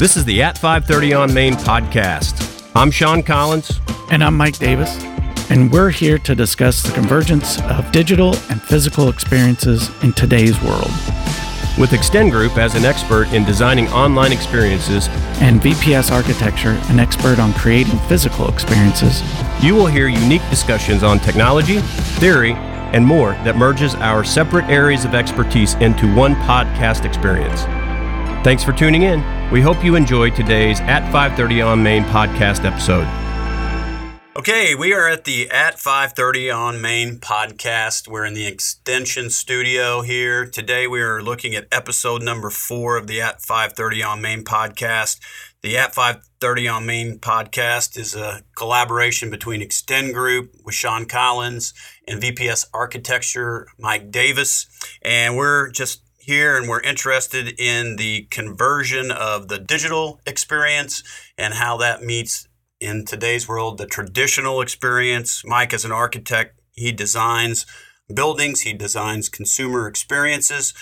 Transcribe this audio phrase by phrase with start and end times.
[0.00, 2.66] This is the At 530 on Main podcast.
[2.74, 3.82] I'm Sean Collins.
[4.10, 4.98] And I'm Mike Davis.
[5.50, 10.90] And we're here to discuss the convergence of digital and physical experiences in today's world.
[11.78, 15.08] With Extend Group as an expert in designing online experiences
[15.42, 19.22] and VPS Architecture, an expert on creating physical experiences,
[19.62, 21.80] you will hear unique discussions on technology,
[22.20, 22.54] theory,
[22.94, 27.64] and more that merges our separate areas of expertise into one podcast experience.
[28.42, 29.39] Thanks for tuning in.
[29.52, 33.08] We hope you enjoyed today's At 530 on Main podcast episode.
[34.36, 38.06] Okay, we are at the At 530 on Main podcast.
[38.06, 40.46] We're in the extension studio here.
[40.46, 45.18] Today we are looking at episode number four of the At 530 on Main podcast.
[45.62, 51.74] The At 530 on Main podcast is a collaboration between Extend Group with Sean Collins
[52.06, 54.68] and VPS Architecture Mike Davis.
[55.02, 61.02] And we're just here and we're interested in the conversion of the digital experience
[61.36, 62.46] and how that meets
[62.78, 65.42] in today's world the traditional experience.
[65.44, 67.66] Mike, as an architect, he designs
[68.14, 70.72] buildings, he designs consumer experiences.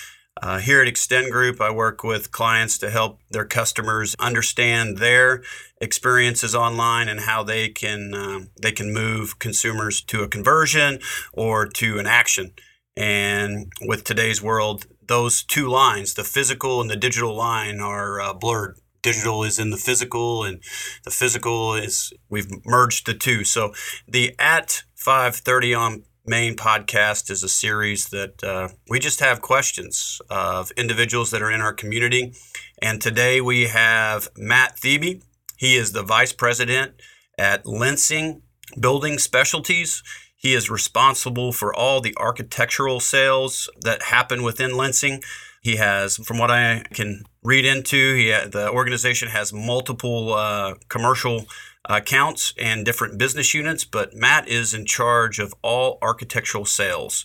[0.42, 5.42] Uh, here at Extend Group, I work with clients to help their customers understand their
[5.80, 10.98] experiences online and how they can uh, they can move consumers to a conversion
[11.32, 12.52] or to an action.
[12.98, 18.32] And with today's world, those two lines, the physical and the digital line, are uh,
[18.32, 18.78] blurred.
[19.00, 20.62] Digital is in the physical, and
[21.04, 23.44] the physical is we've merged the two.
[23.44, 23.72] So
[24.06, 30.20] the at 530 on main podcast is a series that uh, we just have questions
[30.28, 32.34] of individuals that are in our community.
[32.82, 35.22] And today we have Matt Thebe.
[35.56, 37.00] He is the vice president
[37.38, 38.42] at Lensing
[38.78, 40.02] Building Specialties.
[40.36, 45.22] He is responsible for all the architectural sales that happen within Lensing.
[45.60, 51.47] He has, from what I can read into, he, the organization has multiple uh, commercial
[51.84, 57.25] accounts and different business units, but Matt is in charge of all architectural sales.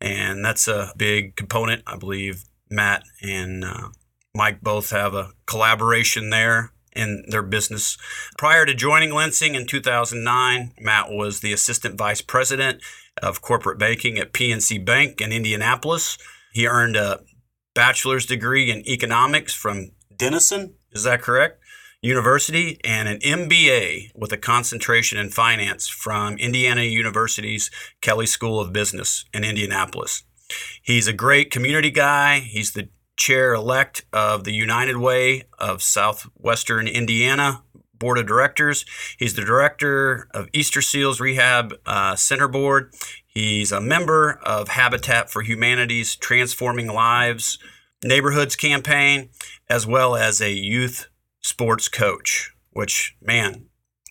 [0.00, 1.82] And that's a big component.
[1.86, 3.88] I believe Matt and uh,
[4.34, 7.96] Mike both have a collaboration there in their business.
[8.38, 12.82] Prior to joining Lensing in 2009, Matt was the assistant vice president
[13.22, 16.18] of corporate banking at PNC Bank in Indianapolis.
[16.52, 17.20] He earned a
[17.74, 21.60] bachelor's degree in economics from Denison, is that correct?
[22.00, 27.70] University and an MBA with a concentration in finance from Indiana University's
[28.02, 30.22] Kelley School of Business in Indianapolis.
[30.82, 32.40] He's a great community guy.
[32.40, 37.62] He's the chair elect of the United Way of Southwestern Indiana
[37.98, 38.84] Board of Directors.
[39.18, 42.94] He's the director of Easter Seals Rehab uh, Center Board.
[43.26, 47.58] He's a member of Habitat for Humanity's Transforming Lives
[48.02, 49.30] Neighborhoods campaign,
[49.68, 51.08] as well as a youth
[51.40, 53.66] sports coach, which, man,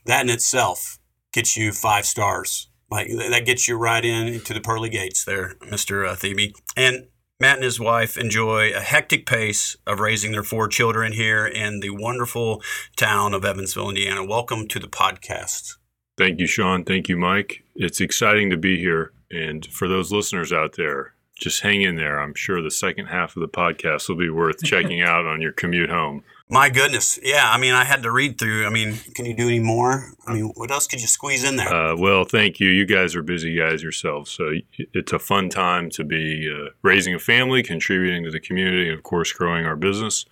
[0.05, 0.97] that in itself
[1.31, 2.69] gets you five stars.
[2.89, 6.07] Like that gets you right into the pearly gates there, Mr.
[6.07, 6.53] Uh, Thebe.
[6.75, 7.07] And
[7.39, 11.79] Matt and his wife enjoy a hectic pace of raising their four children here in
[11.79, 12.61] the wonderful
[12.95, 14.23] town of Evansville, Indiana.
[14.23, 15.77] Welcome to the podcast.
[16.15, 16.85] Thank you, Sean.
[16.85, 17.63] Thank you, Mike.
[17.75, 19.13] It's exciting to be here.
[19.31, 22.19] And for those listeners out there, just hang in there.
[22.19, 25.53] I'm sure the second half of the podcast will be worth checking out on your
[25.53, 26.23] commute home.
[26.49, 27.17] My goodness.
[27.23, 27.49] Yeah.
[27.49, 28.65] I mean, I had to read through.
[28.65, 30.11] I mean, can you do any more?
[30.27, 31.73] I mean, what else could you squeeze in there?
[31.73, 32.69] Uh, well, thank you.
[32.69, 34.29] You guys are busy guys yourselves.
[34.29, 38.89] So it's a fun time to be uh, raising a family, contributing to the community,
[38.89, 40.25] and of course, growing our business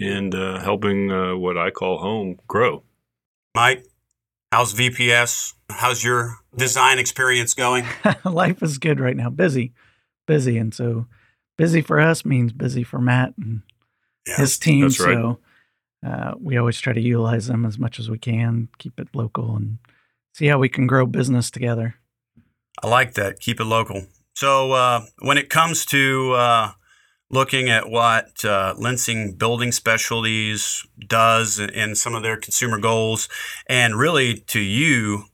[0.00, 2.82] and uh, helping uh, what I call home grow.
[3.54, 3.86] Mike,
[4.52, 5.54] how's VPS?
[5.70, 7.84] How's your design experience going?
[8.24, 9.30] Life is good right now.
[9.30, 9.72] Busy,
[10.26, 10.58] busy.
[10.58, 11.06] And so
[11.56, 13.62] busy for us means busy for Matt and
[14.36, 14.84] his team.
[14.84, 14.92] Right.
[14.92, 15.38] So
[16.06, 19.56] uh, we always try to utilize them as much as we can, keep it local,
[19.56, 19.78] and
[20.34, 21.96] see how we can grow business together.
[22.82, 23.40] I like that.
[23.40, 24.06] Keep it local.
[24.34, 26.70] So uh, when it comes to uh,
[27.30, 33.28] looking at what uh, Lensing Building Specialties does and some of their consumer goals,
[33.68, 35.24] and really to you,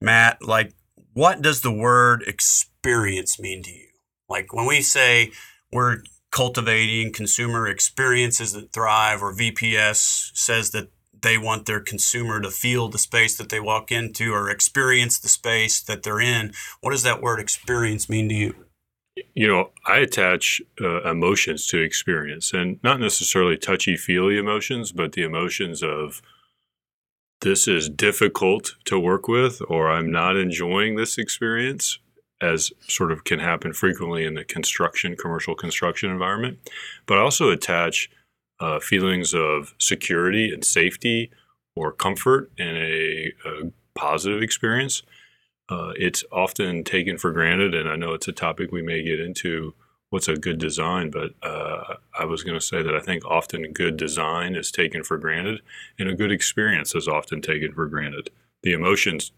[0.00, 0.72] Matt, like
[1.12, 3.88] what does the word experience mean to you?
[4.28, 5.32] Like when we say
[5.72, 5.98] we're
[6.36, 12.88] cultivating consumer experiences that thrive, or VPS says that they want their consumer to feel
[12.88, 16.52] the space that they walk into or experience the space that they're in.
[16.82, 18.54] What does that word experience mean to you?
[19.32, 25.12] You know, I attach uh, emotions to experience and not necessarily touchy feely emotions, but
[25.12, 26.20] the emotions of
[27.40, 31.98] this is difficult to work with or I'm not enjoying this experience
[32.40, 36.58] as sort of can happen frequently in the construction, commercial construction environment,
[37.06, 38.10] but also attach
[38.60, 41.30] uh, feelings of security and safety
[41.74, 45.02] or comfort in a, a positive experience.
[45.68, 49.18] Uh, it's often taken for granted, and I know it's a topic we may get
[49.20, 49.74] into
[50.10, 53.72] what's a good design, but uh, I was going to say that I think often
[53.72, 55.60] good design is taken for granted,
[55.98, 58.30] and a good experience is often taken for granted.
[58.62, 59.32] The emotions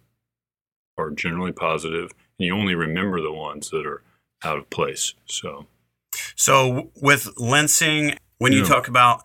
[0.99, 4.03] are generally positive, and you only remember the ones that are
[4.43, 5.15] out of place.
[5.27, 5.67] So,
[6.37, 9.23] so with Lensing, when you, talk about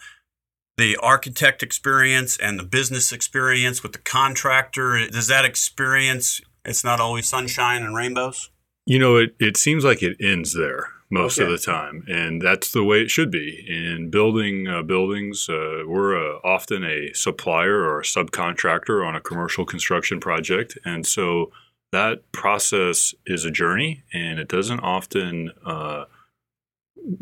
[0.78, 6.42] the architect experience and the business experience with the contractor, does that experience?
[6.66, 8.50] It's not always sunshine and rainbows.
[8.86, 11.46] You know, it, it seems like it ends there most okay.
[11.46, 13.64] of the time, and that's the way it should be.
[13.68, 19.22] In building uh, buildings, uh, we're uh, often a supplier or a subcontractor on a
[19.22, 21.52] commercial construction project, and so
[21.94, 26.06] that process is a journey, and it doesn't often uh,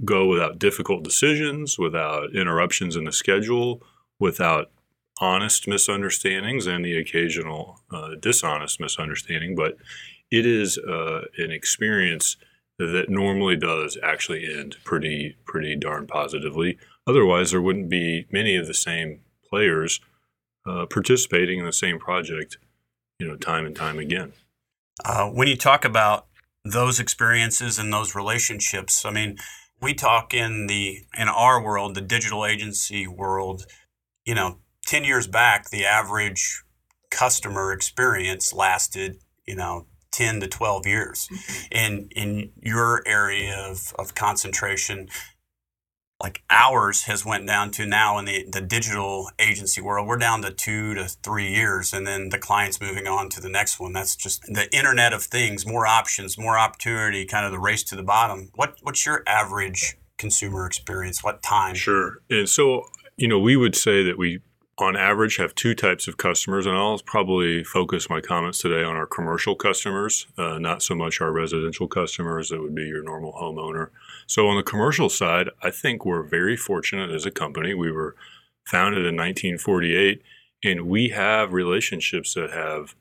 [0.06, 3.84] go without difficult decisions, without interruptions in the schedule,
[4.18, 4.72] without
[5.20, 9.56] honest misunderstandings and the occasional uh, dishonest misunderstanding.
[9.56, 9.76] But
[10.32, 12.38] it is uh, an experience
[12.80, 16.78] that normally does actually end pretty pretty darn positively.
[17.06, 19.20] Otherwise, there wouldn't be many of the same
[19.50, 20.00] players
[20.66, 22.58] uh, participating in the same project,
[23.20, 24.32] you know, time and time again.
[25.04, 26.28] Uh, when you talk about
[26.64, 29.38] those experiences and those relationships, I mean,
[29.82, 33.66] we talk in the in our world, the digital agency world.
[34.26, 36.64] You know, ten years back, the average
[37.10, 41.28] customer experience lasted, you know, 10 to 12 years.
[41.32, 41.78] Mm-hmm.
[41.78, 45.10] In in your area of, of concentration,
[46.22, 50.42] like ours has went down to now in the, the digital agency world, we're down
[50.44, 53.94] to two to three years and then the client's moving on to the next one.
[53.94, 57.96] That's just the internet of things, more options, more opportunity, kind of the race to
[57.96, 58.52] the bottom.
[58.56, 61.24] What what's your average consumer experience?
[61.24, 61.76] What time?
[61.76, 62.20] Sure.
[62.30, 62.86] And so,
[63.18, 64.42] you know, we would say that we
[64.78, 68.96] on average have two types of customers, and I'll probably focus my comments today on
[68.96, 73.34] our commercial customers, uh, not so much our residential customers that would be your normal
[73.34, 73.90] homeowner.
[74.32, 77.74] So, on the commercial side, I think we're very fortunate as a company.
[77.74, 78.16] We were
[78.66, 80.22] founded in 1948,
[80.64, 82.96] and we have relationships that have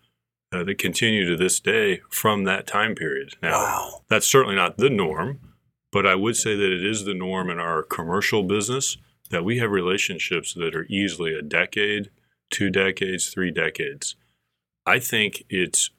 [0.52, 3.34] uh, that continue to this day from that time period.
[3.40, 4.00] Now, wow.
[4.08, 5.38] that's certainly not the norm,
[5.92, 8.96] but I would say that it is the norm in our commercial business
[9.30, 12.10] that we have relationships that are easily a decade,
[12.50, 14.16] two decades, three decades.
[14.84, 15.90] I think it's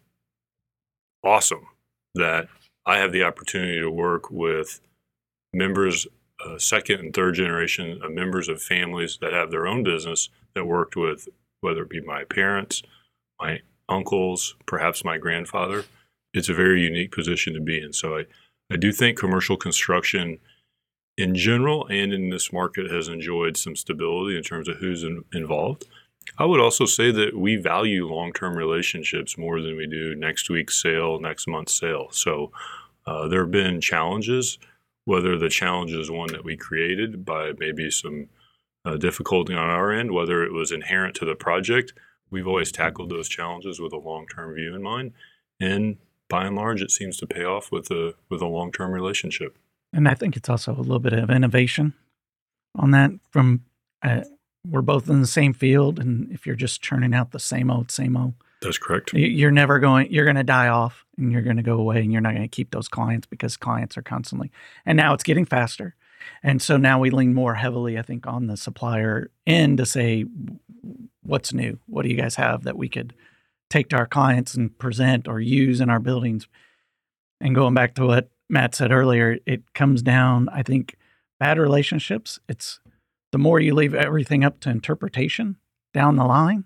[1.23, 1.67] awesome
[2.15, 2.49] that
[2.85, 4.81] I have the opportunity to work with
[5.53, 6.07] members,
[6.45, 10.65] uh, second and third generation of members of families that have their own business that
[10.65, 11.27] worked with,
[11.62, 12.81] whether it be my parents,
[13.39, 13.59] my
[13.89, 15.83] uncles, perhaps my grandfather.
[16.33, 17.94] It's a very unique position to be in.
[17.94, 18.25] So I,
[18.71, 20.39] I do think commercial construction
[21.18, 25.24] in general and in this market has enjoyed some stability in terms of who's in,
[25.33, 25.86] involved.
[26.38, 30.50] I would also say that we value long term relationships more than we do next
[30.50, 32.07] week's sale, next month's sale.
[32.12, 32.51] So
[33.06, 34.57] uh, there have been challenges,
[35.06, 38.27] whether the challenge is one that we created by maybe some
[38.86, 41.94] uh, difficulty on our end, whether it was inherent to the project.
[42.30, 45.13] We've always tackled those challenges with a long term view in mind.
[45.59, 45.98] And
[46.30, 49.57] by and large, it seems to pay off with a, with a long term relationship.
[49.94, 51.94] And I think it's also a little bit of innovation
[52.75, 53.12] on that.
[53.31, 53.65] From
[54.01, 54.21] uh,
[54.68, 57.91] we're both in the same field, and if you're just churning out the same old,
[57.91, 59.13] same old, that's correct.
[59.13, 60.12] You're never going.
[60.12, 62.44] You're going to die off, and you're going to go away, and you're not going
[62.44, 64.51] to keep those clients because clients are constantly.
[64.86, 65.96] And now it's getting faster,
[66.44, 70.25] and so now we lean more heavily, I think, on the supplier end to say,
[71.24, 71.80] what's new?
[71.88, 73.13] What do you guys have that we could
[73.70, 76.48] take to our clients and present or use in our buildings?
[77.39, 80.98] And going back to what Matt said earlier, it comes down, I think,
[81.39, 82.39] bad relationships.
[82.48, 82.80] It's
[83.32, 85.58] the more you leave everything up to interpretation
[85.94, 86.65] down the line,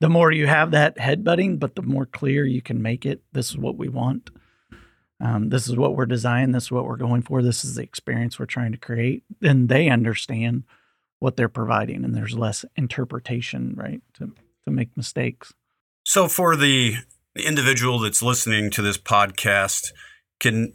[0.00, 3.22] the more you have that headbutting, but the more clear you can make it.
[3.32, 4.30] This is what we want.
[5.20, 6.52] Um, this is what we're designing.
[6.52, 7.42] This is what we're going for.
[7.42, 9.22] This is the experience we're trying to create.
[9.40, 10.64] Then they understand
[11.20, 14.32] what they're providing, and there's less interpretation, right, to
[14.64, 15.54] to make mistakes.
[16.04, 16.96] So, for the
[17.36, 19.92] individual that's listening to this podcast,
[20.40, 20.74] can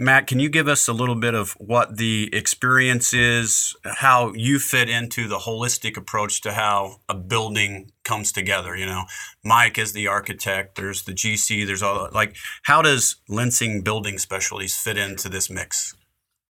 [0.00, 4.60] Matt, can you give us a little bit of what the experience is, how you
[4.60, 8.76] fit into the holistic approach to how a building comes together?
[8.76, 9.04] You know,
[9.44, 14.76] Mike is the architect, there's the GC, there's all like, how does Lensing Building Specialties
[14.76, 15.96] fit into this mix?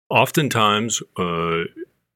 [0.09, 1.63] Oftentimes, uh,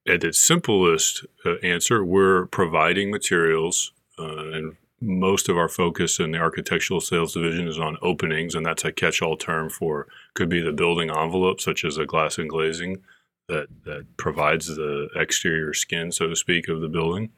[0.07, 6.32] at its simplest uh, answer, we're providing materials uh, and most of our focus in
[6.32, 10.50] the architectural sales division is on openings, and that's a catch all term for could
[10.50, 13.04] be the building envelope, such as a glass and glazing
[13.48, 17.30] that that provides the exterior skin, so to speak, of the building.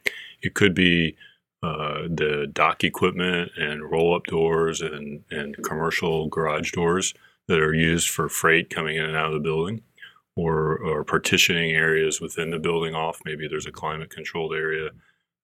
[0.41, 1.15] It could be
[1.61, 7.13] uh, the dock equipment and roll up doors and, and commercial garage doors
[7.47, 9.81] that are used for freight coming in and out of the building
[10.37, 13.19] or, or partitioning areas within the building off.
[13.25, 14.91] Maybe there's a climate controlled area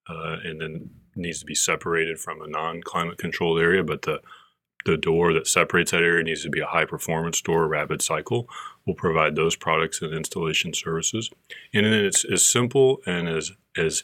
[0.08, 4.22] uh, and then needs to be separated from a non climate controlled area, but the
[4.86, 8.48] the door that separates that area needs to be a high performance door, rapid cycle.
[8.86, 11.32] We'll provide those products and installation services.
[11.74, 14.04] And then it's as simple and as as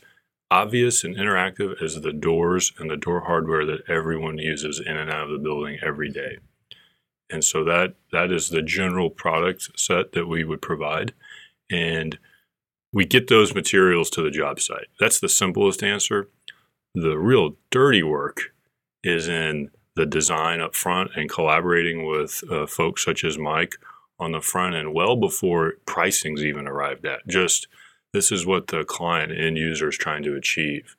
[0.50, 5.10] obvious and interactive as the doors and the door hardware that everyone uses in and
[5.10, 6.40] out of the building every day.
[7.30, 11.14] And so that that is the general product set that we would provide.
[11.70, 12.18] And
[12.92, 14.88] we get those materials to the job site.
[15.00, 16.28] That's the simplest answer.
[16.94, 18.54] The real dirty work
[19.04, 23.76] is in the design up front and collaborating with uh, folks such as Mike
[24.20, 27.28] on the front end well before pricing's even arrived at.
[27.28, 27.68] Just
[28.14, 30.96] this is what the client end user is trying to achieve.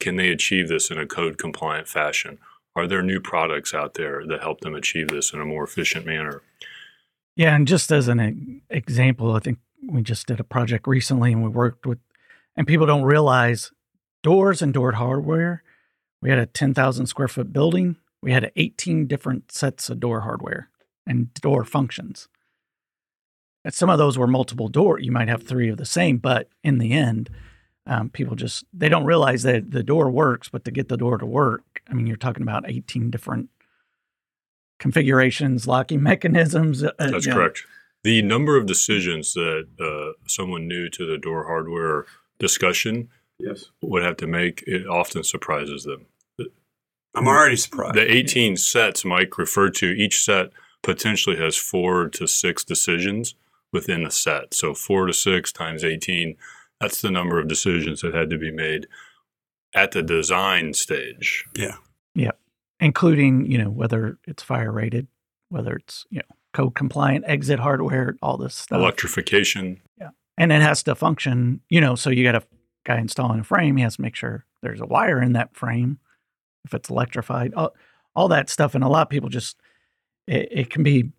[0.00, 2.38] Can they achieve this in a code compliant fashion?
[2.74, 6.04] Are there new products out there that help them achieve this in a more efficient
[6.04, 6.42] manner?
[7.36, 11.42] Yeah, and just as an example, I think we just did a project recently and
[11.42, 11.98] we worked with,
[12.56, 13.72] and people don't realize
[14.26, 15.62] doors and door hardware.
[16.20, 17.94] We had a 10,000 square foot building.
[18.20, 20.68] We had 18 different sets of door hardware
[21.06, 22.26] and door functions.
[23.64, 24.98] And some of those were multiple door.
[24.98, 27.30] You might have three of the same, but in the end,
[27.86, 31.18] um, people just they don't realize that the door works, but to get the door
[31.18, 33.48] to work, I mean, you're talking about 18 different
[34.80, 36.82] configurations, locking mechanisms.
[36.82, 37.62] Uh, That's correct.
[37.64, 38.10] Know.
[38.10, 42.06] The number of decisions that uh, someone new to the door hardware
[42.40, 43.66] discussion yes.
[43.82, 46.06] would have to make it often surprises them.
[47.14, 47.94] I'm already surprised.
[47.94, 50.50] The 18 sets Mike referred to, each set
[50.82, 53.34] potentially has four to six decisions
[53.72, 54.52] within a set.
[54.52, 56.36] So four to six times 18,
[56.78, 58.86] that's the number of decisions that had to be made
[59.74, 61.44] at the design stage.
[61.56, 61.76] Yeah.
[62.14, 62.32] Yeah.
[62.80, 65.06] Including, you know, whether it's fire rated,
[65.48, 68.78] whether it's, you know, code compliant exit hardware, all this stuff.
[68.78, 69.80] Electrification.
[69.98, 70.10] Yeah.
[70.36, 72.42] And it has to function, you know, so you got a
[72.86, 75.98] guy installing a frame, he has to make sure there's a wire in that frame
[76.64, 77.74] if it's electrified, all,
[78.14, 78.74] all that stuff.
[78.74, 79.56] And a lot of people just,
[80.26, 81.12] it, it can be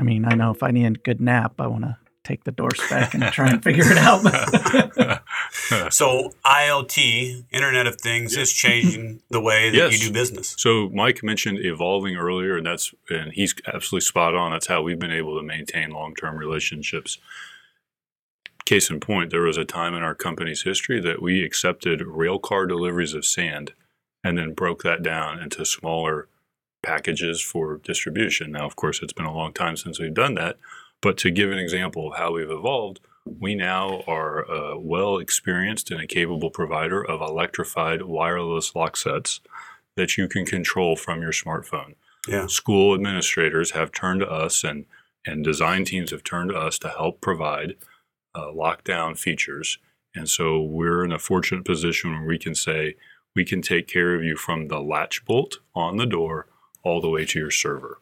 [0.00, 2.52] I mean, I know if I need a good nap, I want to take the
[2.52, 4.22] door spec and try and figure it out.
[5.92, 9.92] so IoT, Internet of Things, is changing the way that yes.
[9.92, 10.54] you do business.
[10.56, 14.52] So Mike mentioned evolving earlier, and that's and he's absolutely spot on.
[14.52, 17.18] That's how we've been able to maintain long term relationships.
[18.70, 22.38] Case in point, there was a time in our company's history that we accepted rail
[22.38, 23.72] car deliveries of sand
[24.22, 26.28] and then broke that down into smaller
[26.80, 28.52] packages for distribution.
[28.52, 30.56] Now, of course, it's been a long time since we've done that,
[31.00, 35.90] but to give an example of how we've evolved, we now are a well experienced
[35.90, 39.40] and a capable provider of electrified wireless lock sets
[39.96, 41.94] that you can control from your smartphone.
[42.28, 42.46] Yeah.
[42.46, 44.84] School administrators have turned to us and,
[45.26, 47.74] and design teams have turned to us to help provide
[48.34, 49.78] uh, lockdown features.
[50.14, 52.96] And so we're in a fortunate position where we can say,
[53.34, 56.46] we can take care of you from the latch bolt on the door
[56.82, 58.00] all the way to your server.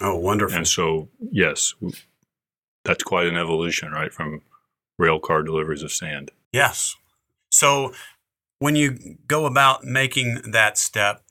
[0.00, 0.56] Oh, wonderful.
[0.56, 1.74] And so, yes,
[2.84, 4.42] that's quite an evolution, right, from
[4.98, 6.30] rail car deliveries of sand.
[6.52, 6.96] Yes.
[7.50, 7.92] So,
[8.58, 11.22] when you go about making that step,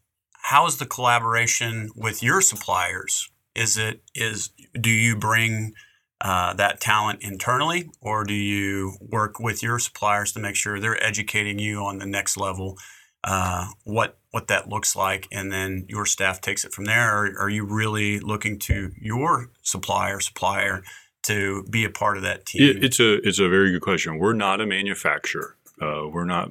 [0.44, 3.30] how is the collaboration with your suppliers?
[3.56, 5.74] Is it is do you bring
[6.22, 11.04] uh, that talent internally, or do you work with your suppliers to make sure they're
[11.04, 12.78] educating you on the next level?
[13.24, 17.26] Uh, what what that looks like, and then your staff takes it from there?
[17.26, 20.84] Or are you really looking to your supplier supplier
[21.24, 22.78] to be a part of that team?
[22.82, 24.18] it's a it's a very good question.
[24.18, 25.56] We're not a manufacturer.
[25.80, 26.50] Uh, we're not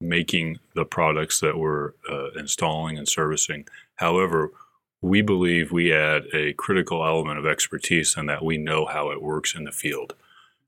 [0.00, 3.66] making the products that we're uh, installing and servicing.
[3.96, 4.50] However,
[5.02, 9.20] we believe we add a critical element of expertise in that we know how it
[9.20, 10.14] works in the field.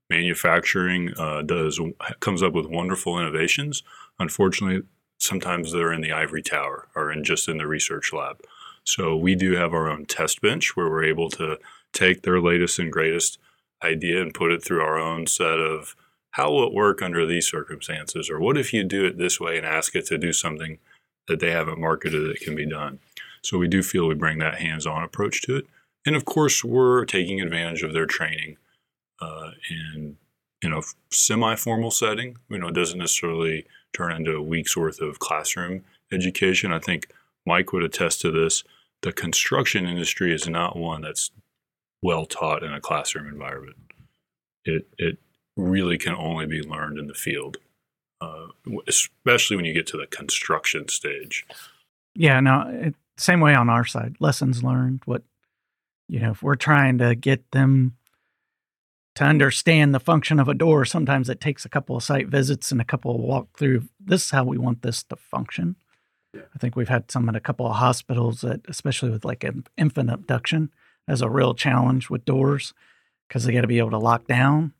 [0.09, 1.79] Manufacturing uh, does
[2.19, 3.81] comes up with wonderful innovations.
[4.19, 4.83] Unfortunately,
[5.17, 8.41] sometimes they're in the ivory tower or in just in the research lab.
[8.83, 11.57] So we do have our own test bench where we're able to
[11.93, 13.39] take their latest and greatest
[13.83, 15.95] idea and put it through our own set of
[16.31, 19.57] how will it work under these circumstances or what if you do it this way
[19.57, 20.77] and ask it to do something
[21.27, 22.99] that they haven't marketed that can be done.
[23.45, 25.67] So we do feel we bring that hands-on approach to it.
[26.05, 28.57] And of course, we're taking advantage of their training
[29.21, 30.17] uh, in
[30.61, 32.37] in a semi-formal setting.
[32.49, 36.71] You know, it doesn't necessarily turn into a week's worth of classroom education.
[36.71, 37.11] I think
[37.45, 38.63] Mike would attest to this.
[39.01, 41.29] The construction industry is not one that's
[42.01, 43.77] well taught in a classroom environment.
[44.65, 45.17] it it
[45.55, 47.57] really can only be learned in the field,
[48.21, 48.47] uh,
[48.87, 51.45] especially when you get to the construction stage.
[52.15, 54.15] Yeah, no, it, same way on our side.
[54.19, 55.01] Lessons learned.
[55.05, 55.23] What
[56.07, 57.95] you know, if we're trying to get them
[59.15, 62.71] to understand the function of a door, sometimes it takes a couple of site visits
[62.71, 63.83] and a couple of walk through.
[63.99, 65.77] This is how we want this to function.
[66.33, 66.41] Yeah.
[66.53, 69.65] I think we've had some at a couple of hospitals that, especially with like an
[69.77, 70.69] infant abduction,
[71.07, 72.73] as a real challenge with doors
[73.27, 74.73] because they got to be able to lock down,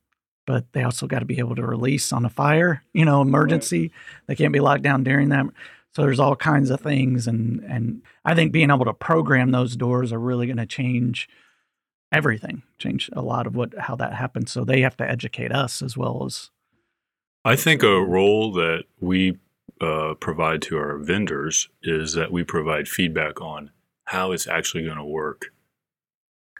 [0.46, 3.82] but they also got to be able to release on a fire, you know, emergency.
[3.82, 3.92] Right.
[4.27, 5.46] They can't be locked down during that.
[5.95, 9.77] So there's all kinds of things, and and I think being able to program those
[9.77, 11.29] doors are really going to change
[12.11, 14.51] everything, change a lot of what how that happens.
[14.51, 16.49] So they have to educate us as well as.
[17.45, 19.37] I think a role that we
[19.79, 23.71] uh, provide to our vendors is that we provide feedback on
[24.05, 25.45] how it's actually going to work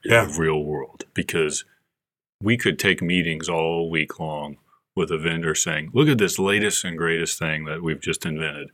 [0.06, 0.24] yeah.
[0.24, 1.66] in the real world because
[2.42, 4.58] we could take meetings all week long
[4.96, 8.70] with a vendor saying, look at this latest and greatest thing that we've just invented.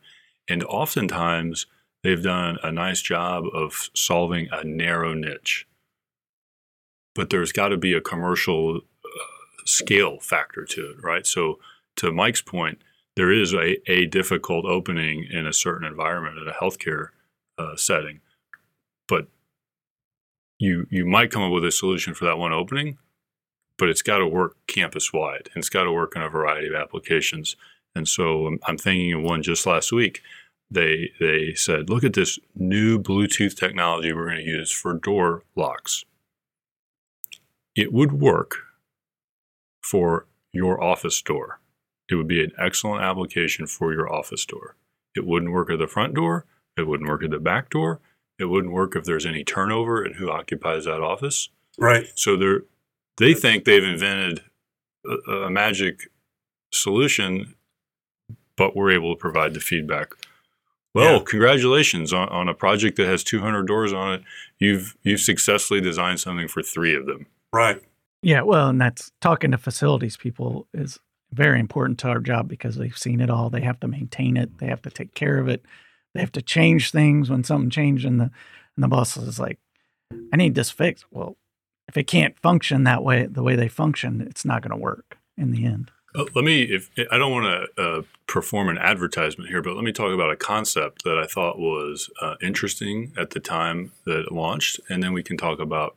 [0.51, 1.65] And oftentimes
[2.03, 5.65] they've done a nice job of solving a narrow niche.
[7.15, 11.25] But there's got to be a commercial uh, scale factor to it, right?
[11.25, 11.59] So,
[11.97, 12.81] to Mike's point,
[13.15, 17.09] there is a, a difficult opening in a certain environment in a healthcare
[17.57, 18.19] uh, setting.
[19.07, 19.27] But
[20.59, 22.97] you you might come up with a solution for that one opening,
[23.77, 26.67] but it's got to work campus wide and it's got to work in a variety
[26.67, 27.55] of applications.
[27.95, 30.21] And so I'm, I'm thinking of one just last week.
[30.71, 35.43] They they said, look at this new Bluetooth technology we're going to use for door
[35.55, 36.05] locks.
[37.75, 38.55] It would work
[39.81, 41.59] for your office door.
[42.09, 44.75] It would be an excellent application for your office door.
[45.13, 46.45] It wouldn't work at the front door.
[46.77, 47.99] It wouldn't work at the back door.
[48.39, 51.49] It wouldn't work if there's any turnover and who occupies that office.
[51.77, 52.07] Right.
[52.15, 52.61] So they're
[53.17, 54.41] they think they've invented
[55.05, 56.09] a, a magic
[56.73, 57.55] solution,
[58.55, 60.13] but we're able to provide the feedback.
[60.93, 61.23] Well, yeah.
[61.25, 64.23] congratulations on, on a project that has 200 doors on it.
[64.59, 67.27] You've you've successfully designed something for three of them.
[67.53, 67.81] Right.
[68.21, 68.41] Yeah.
[68.41, 70.99] Well, and that's talking to facilities people is
[71.31, 73.49] very important to our job because they've seen it all.
[73.49, 74.57] They have to maintain it.
[74.57, 75.65] They have to take care of it
[76.13, 78.31] they have to change things when something changed and the
[78.75, 79.59] and the boss is like
[80.33, 81.37] i need this fixed well
[81.87, 85.17] if it can't function that way the way they function it's not going to work
[85.37, 89.49] in the end uh, let me if i don't want to uh, perform an advertisement
[89.49, 93.31] here but let me talk about a concept that i thought was uh, interesting at
[93.31, 95.95] the time that it launched and then we can talk about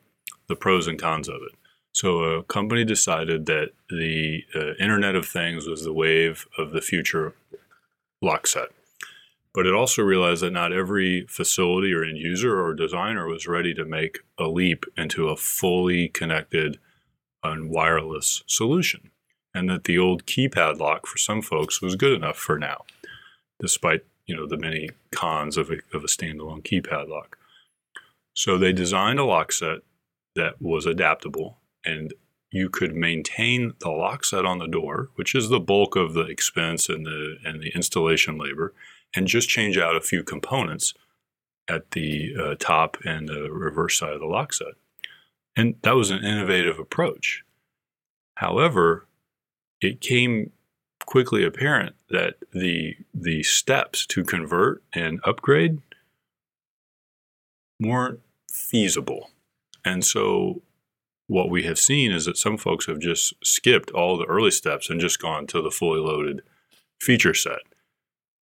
[0.49, 1.57] the pros and cons of it
[1.93, 6.81] so a company decided that the uh, internet of things was the wave of the
[6.81, 7.35] future
[8.21, 8.69] lock set
[9.55, 13.73] but it also realized that not every facility or end user or designer was ready
[13.73, 16.79] to make a leap into a fully connected
[17.45, 19.11] and wireless solution.
[19.55, 22.85] And that the old keypad lock for some folks was good enough for now,
[23.61, 27.39] despite you know the many cons of a, of a standalone keypad lock.
[28.35, 29.79] So they designed a lock set
[30.35, 32.13] that was adaptable and
[32.55, 36.27] you could maintain the lock set on the door, which is the bulk of the
[36.27, 38.73] expense and the and the installation labor,
[39.15, 40.95] and just change out a few components
[41.67, 44.75] at the uh, top and the reverse side of the lock set.
[45.57, 47.43] And that was an innovative approach.
[48.37, 49.07] However,
[49.85, 50.51] it came
[51.05, 55.81] quickly apparent that the the steps to convert and upgrade
[57.81, 58.21] weren't
[58.51, 59.31] feasible.
[59.85, 60.63] And so
[61.27, 64.89] what we have seen is that some folks have just skipped all the early steps
[64.89, 66.43] and just gone to the fully loaded
[67.01, 67.61] feature set.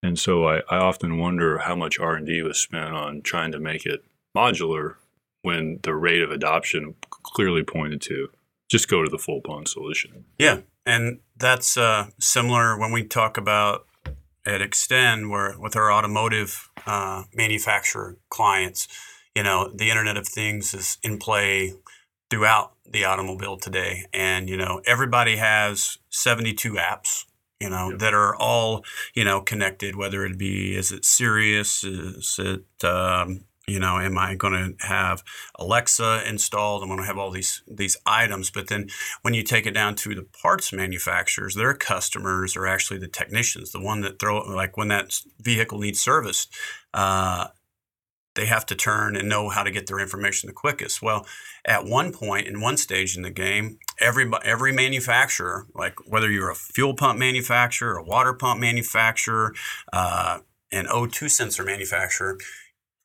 [0.02, 3.84] And so I, I often wonder how much R&D was spent on trying to make
[3.86, 4.04] it
[4.36, 4.94] modular
[5.42, 8.28] when the rate of adoption clearly pointed to
[8.68, 10.24] just go to the full blown solution.
[10.38, 10.60] Yeah.
[10.84, 13.86] And that's uh, similar when we talk about
[14.44, 18.86] at Extend, where with our automotive uh, manufacturer clients,
[19.34, 21.74] you know, the Internet of Things is in play
[22.30, 24.06] throughout the automobile today.
[24.12, 27.24] And, you know, everybody has 72 apps
[27.60, 28.00] you know, yep.
[28.00, 31.84] that are all, you know, connected, whether it be, is it Sirius?
[31.84, 35.24] Is it, um, you know, am I going to have
[35.56, 36.82] Alexa installed?
[36.82, 38.50] I'm going to have all these these items.
[38.50, 38.88] But then
[39.22, 43.72] when you take it down to the parts manufacturers, their customers are actually the technicians,
[43.72, 46.54] the one that throw like when that vehicle needs serviced.
[46.94, 47.48] Uh,
[48.36, 51.02] they have to turn and know how to get their information the quickest.
[51.02, 51.26] Well,
[51.64, 56.50] at one point in one stage in the game, every every manufacturer, like whether you're
[56.50, 59.54] a fuel pump manufacturer, a water pump manufacturer,
[59.92, 60.38] uh,
[60.70, 62.38] an O2 sensor manufacturer,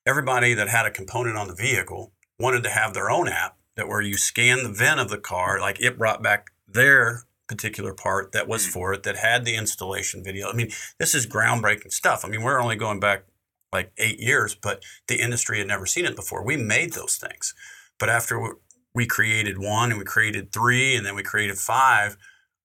[0.05, 3.87] everybody that had a component on the vehicle wanted to have their own app that
[3.87, 8.31] where you scan the VIN of the car, like it brought back their particular part
[8.31, 10.49] that was for it that had the installation video.
[10.49, 12.23] I mean, this is groundbreaking stuff.
[12.23, 13.25] I mean, we're only going back
[13.73, 16.43] like eight years, but the industry had never seen it before.
[16.43, 17.53] We made those things.
[17.99, 18.55] But after
[18.93, 22.17] we created one and we created three and then we created five,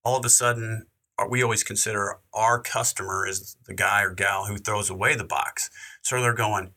[0.05, 0.87] all of a sudden,
[1.19, 5.25] uh, we always consider our customer is the guy or gal who throws away the
[5.25, 5.71] box.
[6.03, 6.73] So they're going,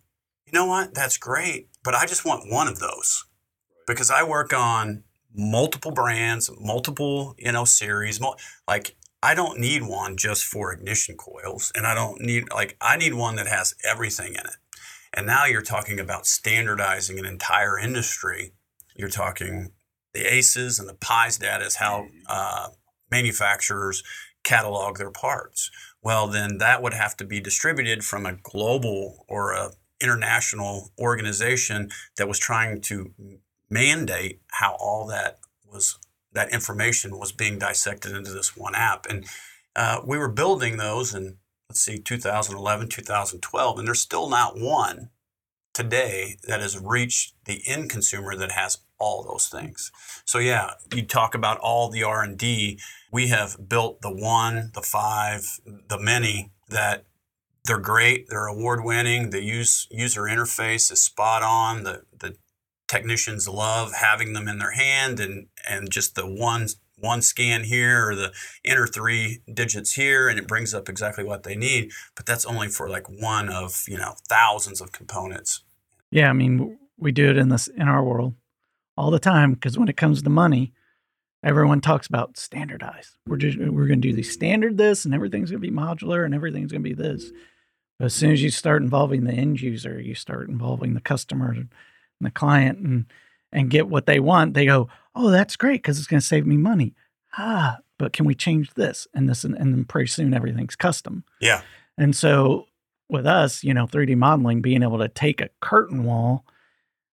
[0.51, 0.93] you know what?
[0.93, 3.25] That's great, but I just want one of those
[3.85, 8.19] because I work on multiple brands, multiple, you know, series.
[8.67, 12.97] Like I don't need one just for ignition coils and I don't need like I
[12.97, 14.57] need one that has everything in it.
[15.13, 18.53] And now you're talking about standardizing an entire industry.
[18.95, 19.71] You're talking
[20.13, 22.69] the ACES and the PIES data is how uh,
[23.11, 24.03] manufacturers
[24.43, 25.69] catalog their parts.
[26.01, 31.89] Well, then that would have to be distributed from a global or a international organization
[32.17, 33.13] that was trying to
[33.69, 35.39] mandate how all that
[35.71, 35.99] was
[36.31, 39.05] that information was being dissected into this one app.
[39.09, 39.25] And
[39.75, 41.37] uh, we were building those in
[41.69, 45.09] let's see 2011 2012 and there's still not one
[45.73, 49.91] today that has reached the end consumer that has all those things.
[50.25, 52.79] So yeah you talk about all the r&d
[53.11, 57.05] we have built the one the five the many that
[57.65, 58.27] they're great.
[58.29, 59.29] They're award winning.
[59.29, 61.83] The use, user interface is spot on.
[61.83, 62.35] The, the
[62.87, 66.67] technicians love having them in their hand and, and just the one,
[66.97, 68.33] one scan here or the
[68.65, 71.91] enter three digits here and it brings up exactly what they need.
[72.15, 75.63] But that's only for like one of, you know, thousands of components.
[76.11, 76.29] Yeah.
[76.29, 78.33] I mean, we do it in this, in our world
[78.97, 80.73] all the time because when it comes to money,
[81.43, 83.17] everyone talks about standardized.
[83.27, 86.25] We're just we're going to do the standard this, and everything's going to be modular,
[86.25, 87.31] and everything's going to be this.
[87.97, 91.51] But as soon as you start involving the end user, you start involving the customer
[91.51, 91.69] and
[92.21, 93.05] the client, and
[93.51, 94.53] and get what they want.
[94.53, 96.93] They go, "Oh, that's great because it's going to save me money."
[97.37, 101.23] Ah, but can we change this and this, and, and then pretty soon everything's custom.
[101.39, 101.61] Yeah.
[101.97, 102.65] And so
[103.09, 106.45] with us, you know, 3D modeling, being able to take a curtain wall.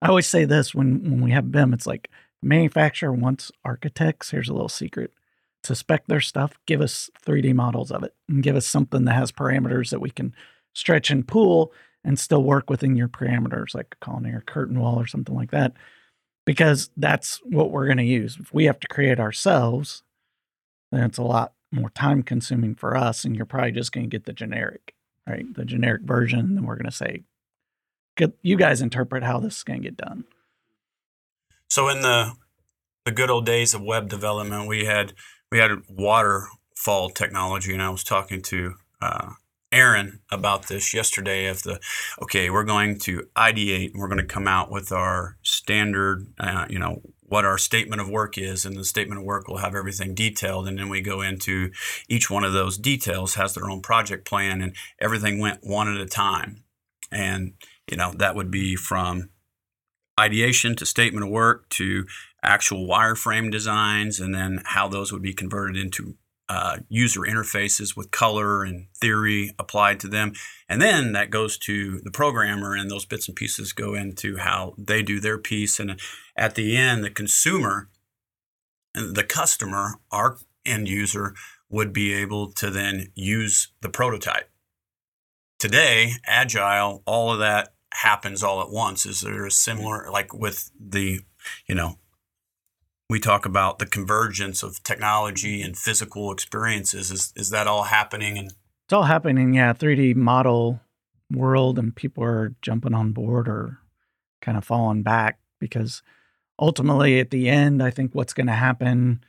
[0.00, 2.08] I always say this when when we have BIM, it's like
[2.42, 4.30] manufacturer wants architects.
[4.30, 5.12] Here's a little secret
[5.62, 9.14] to spec their stuff, give us 3D models of it and give us something that
[9.14, 10.34] has parameters that we can
[10.72, 11.72] stretch and pull
[12.02, 15.50] and still work within your parameters, like a colonnade or curtain wall or something like
[15.50, 15.74] that.
[16.46, 18.38] Because that's what we're going to use.
[18.40, 20.02] If we have to create ourselves,
[20.90, 23.24] then it's a lot more time consuming for us.
[23.24, 24.94] And you're probably just going to get the generic,
[25.28, 25.44] right?
[25.54, 26.38] The generic version.
[26.38, 27.22] And then we're going to say,
[28.42, 30.24] you guys interpret how this is going to get done.
[31.70, 32.32] So in the
[33.06, 35.14] the good old days of web development, we had
[35.50, 39.30] we had waterfall technology, and I was talking to uh,
[39.72, 41.46] Aaron about this yesterday.
[41.46, 41.80] Of the
[42.20, 46.66] okay, we're going to ideate, and we're going to come out with our standard, uh,
[46.68, 49.76] you know, what our statement of work is, and the statement of work will have
[49.76, 51.70] everything detailed, and then we go into
[52.08, 56.00] each one of those details has their own project plan, and everything went one at
[56.00, 56.64] a time,
[57.12, 57.52] and
[57.88, 59.30] you know that would be from
[60.20, 62.06] ideation to statement of work to
[62.42, 66.16] actual wireframe designs, and then how those would be converted into
[66.48, 70.32] uh, user interfaces with color and theory applied to them.
[70.68, 74.74] And then that goes to the programmer, and those bits and pieces go into how
[74.76, 75.78] they do their piece.
[75.78, 76.00] And
[76.36, 77.88] at the end, the consumer,
[78.94, 81.34] the customer, our end user,
[81.68, 84.50] would be able to then use the prototype.
[85.60, 89.06] Today, Agile, all of that happens all at once?
[89.06, 91.20] Is there a similar, like with the,
[91.66, 91.96] you know,
[93.10, 97.10] we talk about the convergence of technology and physical experiences.
[97.10, 98.38] Is is that all happening?
[98.38, 98.52] And
[98.86, 99.52] it's all happening.
[99.52, 100.80] Yeah, 3D model
[101.28, 103.78] world, and people are jumping on board or
[104.40, 106.02] kind of falling back because
[106.56, 109.24] ultimately, at the end, I think what's going to happen,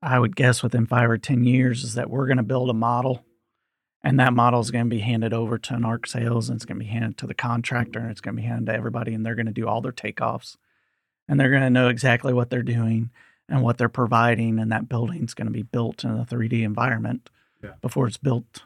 [0.00, 2.74] I would guess within five or ten years, is that we're going to build a
[2.74, 3.25] model
[4.06, 6.64] and that model is going to be handed over to an arc sales and it's
[6.64, 9.12] going to be handed to the contractor and it's going to be handed to everybody
[9.12, 10.56] and they're going to do all their takeoffs.
[11.28, 13.10] And they're going to know exactly what they're doing
[13.48, 17.30] and what they're providing and that building's going to be built in a 3d environment
[17.64, 17.72] yeah.
[17.82, 18.62] before it's built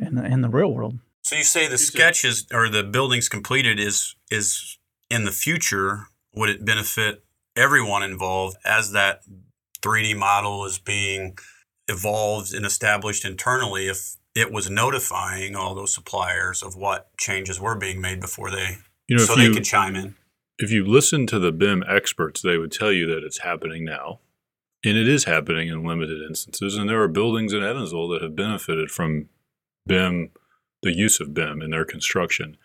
[0.00, 1.00] in the, in the real world.
[1.22, 4.78] So you say the sketches or the buildings completed is is
[5.10, 6.06] in the future.
[6.32, 7.24] Would it benefit
[7.56, 9.22] everyone involved as that
[9.82, 11.36] 3d model is being
[11.88, 17.76] evolved and established internally if it was notifying all those suppliers of what changes were
[17.76, 20.14] being made before they you know, so they you, could chime in.
[20.58, 24.20] If you listen to the BIM experts, they would tell you that it's happening now.
[24.84, 26.76] And it is happening in limited instances.
[26.76, 29.28] And there are buildings in Evansville that have benefited from
[29.86, 30.30] BIM,
[30.82, 32.56] the use of BIM in their construction.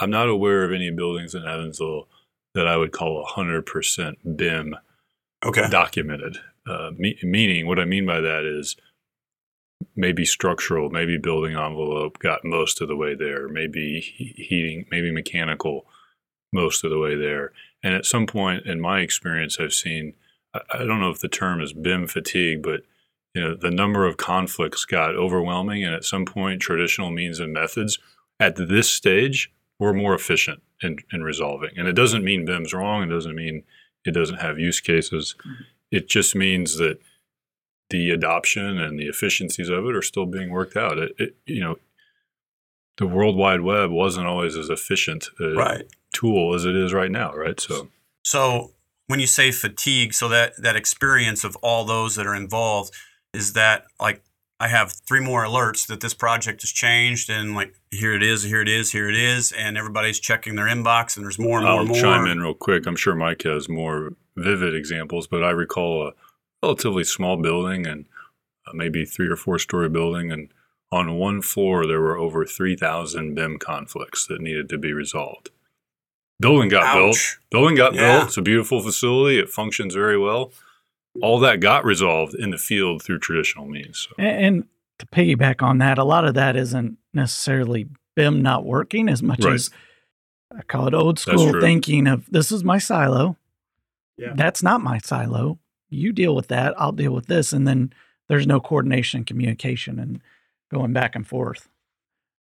[0.00, 2.08] I'm not aware of any buildings in Evansville
[2.54, 4.74] that I would call 100% BIM
[5.44, 5.68] okay.
[5.70, 6.38] documented.
[6.66, 8.76] Uh, me- meaning, what I mean by that is
[9.96, 15.86] maybe structural, maybe building envelope got most of the way there, maybe heating, maybe mechanical
[16.52, 17.52] most of the way there.
[17.82, 20.14] And at some point in my experience, I've seen,
[20.54, 22.82] I, don't know if the term is BIM fatigue, but
[23.34, 25.84] you know, the number of conflicts got overwhelming.
[25.84, 27.98] And at some point, traditional means and methods
[28.40, 31.70] at this stage were more efficient in, in resolving.
[31.76, 33.02] And it doesn't mean BIM's wrong.
[33.02, 33.62] It doesn't mean
[34.04, 35.36] it doesn't have use cases.
[35.38, 35.62] Mm-hmm.
[35.92, 37.00] It just means that
[37.90, 40.98] the adoption and the efficiencies of it are still being worked out.
[40.98, 41.76] It, it, you know,
[42.96, 45.84] the World Wide Web wasn't always as efficient a right.
[46.14, 47.58] tool as it is right now, right?
[47.58, 47.88] So,
[48.24, 48.72] so
[49.06, 52.94] when you say fatigue, so that that experience of all those that are involved
[53.32, 54.22] is that like
[54.60, 58.42] I have three more alerts that this project has changed, and like here it is,
[58.42, 61.66] here it is, here it is, and everybody's checking their inbox, and there's more and
[61.66, 62.00] more I'll and more.
[62.00, 62.86] chime in real quick.
[62.86, 66.12] I'm sure Mike has more vivid examples, but I recall a
[66.62, 68.06] relatively small building and
[68.66, 70.52] uh, maybe three or four story building, and
[70.92, 75.50] on one floor there were over 3,000 BIM conflicts that needed to be resolved.
[76.38, 76.94] Building got Ouch.
[76.96, 77.38] built.
[77.50, 78.18] Building got yeah.
[78.18, 78.28] built.
[78.28, 79.38] It's a beautiful facility.
[79.38, 80.52] It functions very well
[81.20, 84.08] all that got resolved in the field through traditional means.
[84.08, 84.14] So.
[84.18, 84.64] And, and,
[84.98, 89.42] to piggyback on that, a lot of that isn't necessarily BIM not working as much
[89.42, 89.54] right.
[89.54, 89.70] as
[90.54, 93.38] I call it old school thinking of this is my silo.
[94.18, 94.34] Yeah.
[94.34, 95.58] That's not my silo.
[95.90, 96.74] You deal with that.
[96.80, 97.52] I'll deal with this.
[97.52, 97.92] And then
[98.28, 100.20] there's no coordination and communication and
[100.72, 101.68] going back and forth.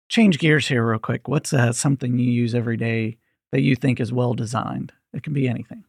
[0.09, 1.29] Change gears here real quick.
[1.29, 3.19] What's uh, something you use every day
[3.53, 4.93] that you think is well designed?
[5.13, 5.85] It can be anything.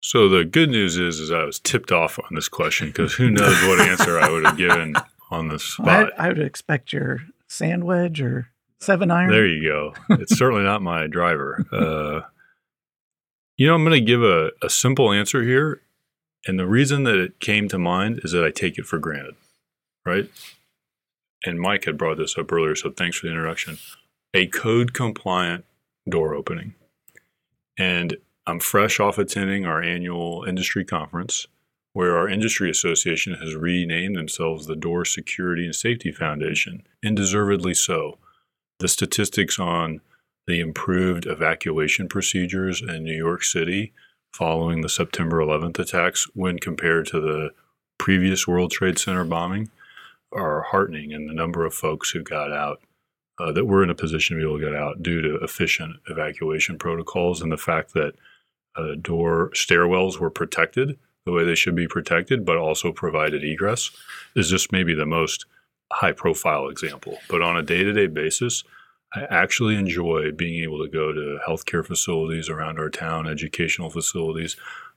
[0.00, 3.30] So the good news is, is I was tipped off on this question because who
[3.30, 4.94] knows what answer I would have given
[5.30, 6.12] on the spot.
[6.18, 9.30] I, I would expect your sand wedge or seven iron.
[9.30, 9.94] There you go.
[10.10, 11.64] It's certainly not my driver.
[11.72, 12.28] Uh,
[13.56, 15.80] you know, I'm going to give a, a simple answer here.
[16.46, 19.34] And the reason that it came to mind is that I take it for granted,
[20.04, 20.30] right?
[21.44, 23.78] And Mike had brought this up earlier, so thanks for the introduction.
[24.34, 25.64] A code compliant
[26.08, 26.74] door opening.
[27.78, 31.46] And I'm fresh off attending our annual industry conference,
[31.92, 37.74] where our industry association has renamed themselves the Door Security and Safety Foundation, and deservedly
[37.74, 38.18] so.
[38.80, 40.00] The statistics on
[40.46, 43.92] the improved evacuation procedures in New York City
[44.34, 47.50] following the September 11th attacks, when compared to the
[47.98, 49.70] previous World Trade Center bombing,
[50.32, 51.12] are heartening.
[51.12, 52.80] And the number of folks who got out
[53.38, 55.96] uh, that were in a position to be able to get out due to efficient
[56.08, 58.14] evacuation protocols, and the fact that
[58.76, 63.90] uh, door stairwells were protected the way they should be protected, but also provided egress,
[64.34, 65.46] is just maybe the most
[65.92, 67.18] high profile example.
[67.30, 68.64] But on a day to day basis,
[69.14, 74.56] I actually enjoy being able to go to healthcare facilities around our town, educational facilities,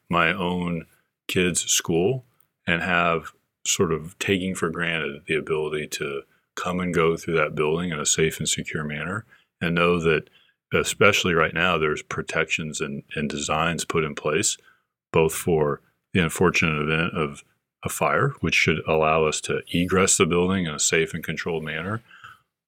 [0.10, 0.86] my own
[1.28, 2.26] kids' school,
[2.66, 3.32] and have
[3.66, 6.22] sort of taking for granted the ability to
[6.56, 9.26] come and go through that building in a safe and secure manner
[9.62, 10.30] and know that
[10.74, 14.58] especially right now, there's protections and, and designs put in place,
[15.12, 15.82] both for
[16.14, 17.44] the unfortunate event of
[17.84, 21.64] a fire, which should allow us to egress the building in a safe and controlled
[21.64, 22.02] manner,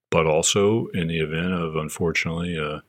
[0.09, 2.79] but also in the event of, unfortunately, uh,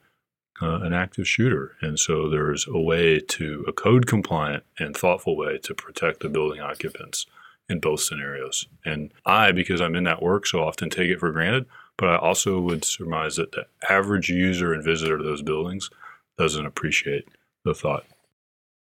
[0.63, 1.77] uh, an active shooter.
[1.81, 6.29] And so there's a way to, a code compliant and thoughtful way to protect the
[6.29, 7.27] building occupants
[7.69, 8.67] in both scenarios.
[8.85, 11.67] And I, because I'm in that work, so often take it for granted.
[11.97, 15.91] But I also would surmise that the average user and visitor to those buildings
[16.39, 17.29] doesn't appreciate
[17.65, 18.05] the thought.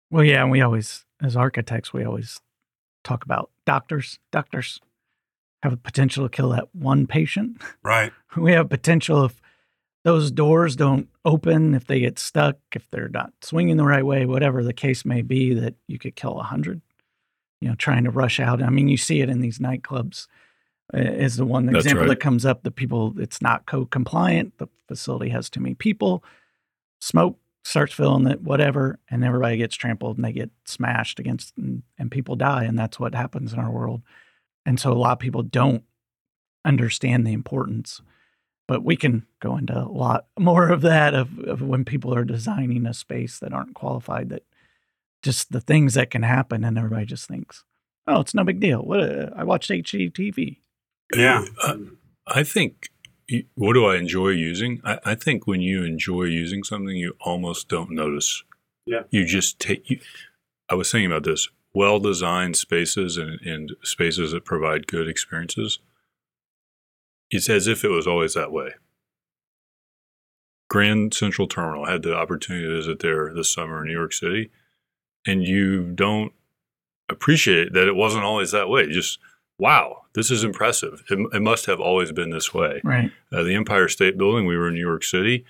[0.09, 2.39] Well, yeah, and we always, as architects, we always
[3.03, 4.19] talk about doctors.
[4.31, 4.79] Doctors
[5.63, 7.61] have a potential to kill that one patient.
[7.83, 8.11] Right.
[8.37, 9.41] We have potential if
[10.03, 14.25] those doors don't open, if they get stuck, if they're not swinging the right way,
[14.25, 16.81] whatever the case may be, that you could kill a hundred.
[17.59, 18.61] You know, trying to rush out.
[18.61, 20.27] I mean, you see it in these nightclubs
[20.93, 22.09] uh, is the one example right.
[22.09, 22.63] that comes up.
[22.63, 24.57] The people, it's not code compliant.
[24.59, 26.23] The facility has too many people.
[27.01, 31.83] Smoke starts filling it, whatever, and everybody gets trampled and they get smashed against, and,
[31.97, 32.63] and people die.
[32.63, 34.01] And that's what happens in our world.
[34.69, 35.83] And so a lot of people don't
[36.63, 38.01] understand the importance.
[38.67, 42.23] But we can go into a lot more of that of, of when people are
[42.23, 44.43] designing a space that aren't qualified, that
[45.23, 47.63] just the things that can happen, and everybody just thinks,
[48.05, 48.83] oh, it's no big deal.
[48.83, 50.57] What uh, I watched HGTV.
[51.15, 51.45] Yeah.
[51.63, 51.77] Uh,
[52.27, 52.89] I think,
[53.55, 54.81] what do I enjoy using?
[54.85, 58.43] I, I, think when you enjoy using something, you almost don't notice.
[58.85, 59.01] Yeah.
[59.09, 59.99] You just take, you,
[60.69, 65.79] I was thinking about this well designed spaces and, and spaces that provide good experiences.
[67.29, 68.71] It's as if it was always that way.
[70.69, 74.51] Grand Central Terminal had the opportunity to visit there this summer in New York City,
[75.25, 76.31] and you don't
[77.09, 78.87] appreciate that it wasn't always that way.
[78.87, 79.19] Just
[79.57, 81.03] wow, this is impressive.
[81.09, 82.81] It, it must have always been this way.
[82.83, 83.11] Right.
[83.31, 85.45] Uh, the Empire State Building, we were in New York City.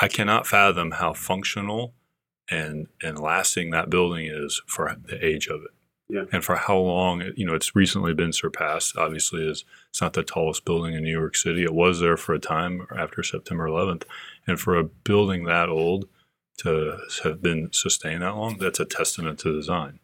[0.00, 1.94] I cannot fathom how functional
[2.50, 5.70] and and lasting that building is for the age of it.
[6.08, 6.24] Yeah.
[6.30, 8.96] And for how long, you know, it's recently been surpassed.
[8.98, 11.62] Obviously, is it's not the tallest building in New York City.
[11.62, 14.02] It was there for a time after September 11th,
[14.46, 16.06] and for a building that old
[16.58, 20.00] to have been sustained that long, that's a testament to design.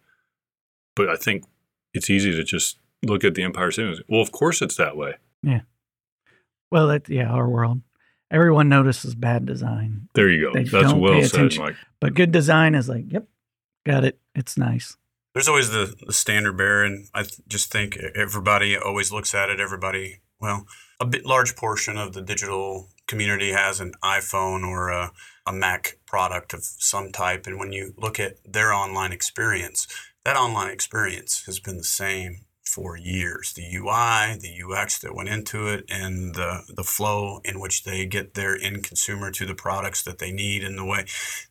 [0.97, 1.45] But I think
[1.93, 5.15] it's easy to just look at the Empire State well, of course it's that way.
[5.43, 5.61] Yeah.
[6.71, 7.83] Well, that yeah, our world.
[8.31, 10.09] Everyone notices bad design.
[10.15, 10.53] There you go.
[10.53, 11.65] They That's don't well pay said, attention.
[11.65, 11.77] Mike.
[12.01, 13.27] But good design is like, yep,
[13.87, 14.19] got it.
[14.35, 14.97] It's nice.
[15.35, 19.51] There's always the, the standard bearer, and I th- just think everybody always looks at
[19.51, 19.61] it.
[19.61, 20.67] Everybody, well,
[21.01, 25.13] a bit large portion of the digital community has an iPhone or a,
[25.47, 29.87] a Mac product of some type, and when you look at their online experience,
[30.25, 33.53] that online experience has been the same for years.
[33.55, 38.07] The UI, the UX that went into it, and the the flow in which they
[38.07, 41.07] get their end consumer to the products that they need, and the way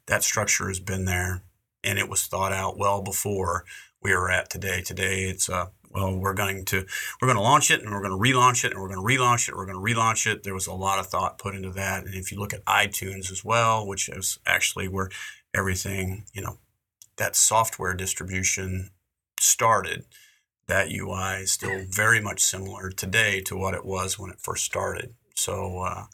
[0.05, 1.43] that structure has been there,
[1.83, 3.65] and it was thought out well before
[4.01, 4.81] we are at today.
[4.81, 6.85] Today, it's uh, well, we're going to
[7.21, 9.15] we're going to launch it, and we're going to relaunch it, and we're going to
[9.15, 10.43] relaunch it, and we're going to relaunch it.
[10.43, 13.31] There was a lot of thought put into that, and if you look at iTunes
[13.31, 15.09] as well, which is actually where
[15.53, 16.57] everything you know
[17.17, 18.91] that software distribution
[19.39, 20.05] started
[20.67, 24.63] that UI is still very much similar today to what it was when it first
[24.63, 25.13] started.
[25.35, 26.05] So uh,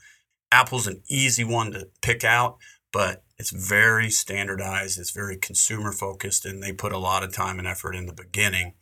[0.51, 2.57] Apple's an easy one to pick out,
[2.91, 4.99] but it's very standardized.
[4.99, 8.13] It's very consumer focused, and they put a lot of time and effort in the
[8.13, 8.73] beginning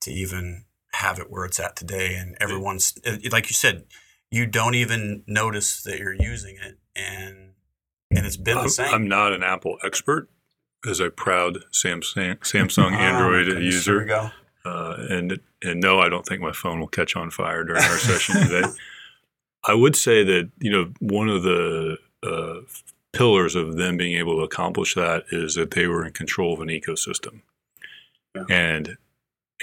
[0.00, 2.14] to even have it where it's at today.
[2.14, 2.94] And everyone's
[3.30, 3.84] like you said,
[4.30, 7.52] you don't even notice that you're using it, and
[8.10, 8.92] and it's been the same.
[8.92, 10.30] I'm not an Apple expert,
[10.88, 14.32] as a proud Samsung Samsung Ah, Android goodness, user.
[14.68, 15.12] Here we go.
[15.12, 17.98] Uh, and and no, I don't think my phone will catch on fire during our
[17.98, 18.68] session today.
[19.64, 22.60] I would say that you know one of the uh,
[23.12, 26.60] pillars of them being able to accomplish that is that they were in control of
[26.60, 27.42] an ecosystem,
[28.34, 28.44] Yeah.
[28.48, 28.96] and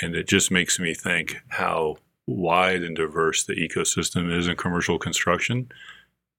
[0.01, 4.97] and it just makes me think how wide and diverse the ecosystem is in commercial
[4.99, 5.69] construction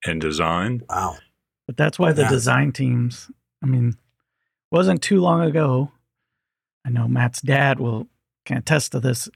[0.05, 0.83] and design.
[0.90, 1.16] Wow.
[1.66, 2.29] But that's why the Yeah.
[2.31, 3.31] design teams,
[3.62, 3.96] I mean,
[4.70, 5.90] wasn't too long ago.
[6.85, 8.09] I know Matt's dad will
[8.46, 9.28] can attest to this,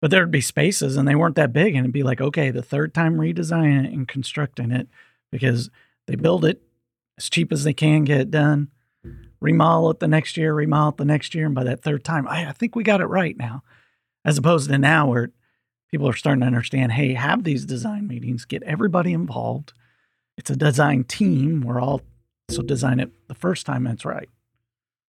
[0.00, 1.74] but there'd be spaces and they weren't that big.
[1.74, 4.88] And it'd be like, okay, the third time redesigning it and constructing it
[5.32, 5.70] because
[6.06, 6.60] they build it
[7.16, 8.68] as cheap as they can, get it done,
[9.40, 11.46] remodel it the next year, remodel it the next year.
[11.46, 13.62] And by that third time, I, I think we got it right now.
[14.24, 15.30] As opposed to now where
[15.90, 19.72] people are starting to understand, hey, have these design meetings, get everybody involved
[20.40, 21.60] it's a design team.
[21.60, 22.00] We're all
[22.48, 24.28] so design it the first time it's right.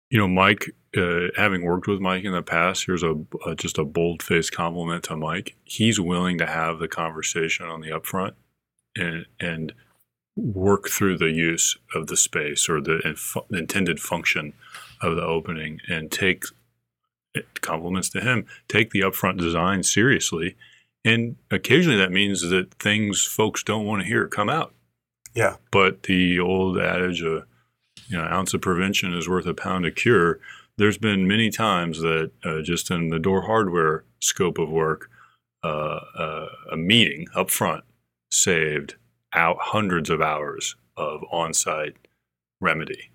[0.09, 3.15] You know, Mike, uh, having worked with Mike in the past, here's a,
[3.45, 5.55] a just a bold faced compliment to Mike.
[5.63, 8.33] He's willing to have the conversation on the upfront
[8.95, 9.73] and and
[10.35, 14.53] work through the use of the space or the inf- intended function
[15.01, 16.43] of the opening and take
[17.61, 18.45] compliments to him.
[18.67, 20.55] Take the upfront design seriously,
[21.03, 24.73] and occasionally that means that things folks don't want to hear come out.
[25.33, 25.57] Yeah.
[25.71, 27.41] But the old adage, uh,
[28.07, 30.39] you know, ounce of prevention is worth a pound of cure.
[30.77, 35.09] There's been many times that uh, just in the door hardware scope of work,
[35.63, 37.83] uh, uh, a meeting up front
[38.31, 38.95] saved
[39.33, 41.95] out hundreds of hours of on-site
[42.61, 43.11] remedy.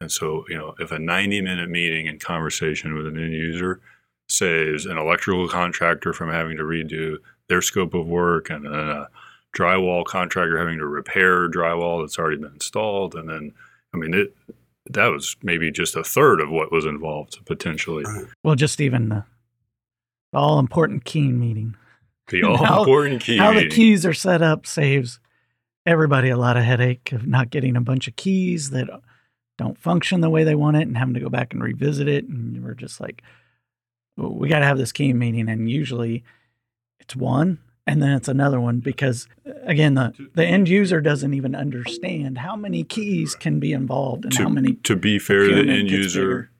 [0.00, 3.80] And so, you know, if a 90-minute meeting and conversation with an end user
[4.28, 7.16] saves an electrical contractor from having to redo
[7.48, 9.08] their scope of work and then a
[9.56, 13.52] drywall contractor having to repair drywall that's already been installed and then
[13.94, 14.34] i mean it
[14.88, 18.24] that was maybe just a third of what was involved potentially Right.
[18.44, 19.24] Well, just even the,
[20.32, 21.74] the all important key meeting.
[22.28, 25.18] the all How- important key How the keys are set up saves
[25.84, 28.88] everybody a lot of headache of not getting a bunch of keys that
[29.58, 32.26] don't function the way they want it and having to go back and revisit it.
[32.28, 33.22] And we're just like,
[34.16, 35.48] "Well, we got to have this key meeting.
[35.48, 36.24] And usually
[37.00, 41.34] it's one and then it's another one because uh, again, the, the end user doesn't
[41.34, 45.48] even understand how many keys can be involved and to, how many to be fair
[45.48, 46.50] to the end user bigger.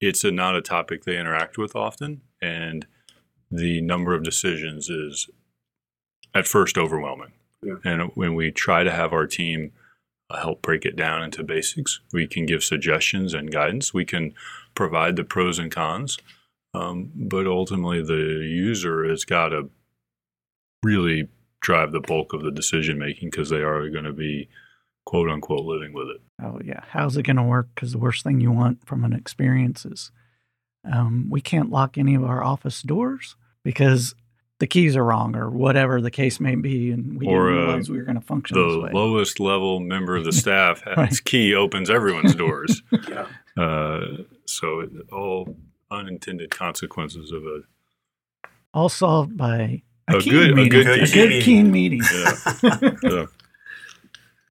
[0.00, 2.86] it's a, not a topic they interact with often and
[3.50, 5.28] the number of decisions is
[6.34, 7.76] at first overwhelming Yeah.
[7.84, 9.72] and when we try to have our team
[10.30, 14.34] uh, help break it down into basics we can give suggestions and guidance we can
[14.74, 16.18] provide the pros and cons
[16.74, 19.70] um, but ultimately the user has got to
[20.82, 21.28] really
[21.60, 24.48] drive the bulk of the decision making because they are going to be
[25.04, 27.68] quote unquote living with it Oh yeah, how's it going to work?
[27.74, 30.10] Because the worst thing you want from an experience is
[30.90, 34.14] Um, we can't lock any of our office doors because
[34.60, 37.66] the keys are wrong or whatever the case may be, and we or, didn't uh,
[37.66, 38.56] realize uh, we were going to function.
[38.56, 41.24] The lowest level member of the staff has right.
[41.24, 42.82] key opens everyone's doors.
[43.08, 43.26] yeah.
[43.56, 45.56] Uh, so it, all
[45.90, 47.60] unintended consequences of a
[48.74, 50.80] all solved by a, a good, meeting.
[50.80, 52.00] a good, a good keen meeting.
[52.12, 52.90] Yeah.
[53.02, 53.26] yeah.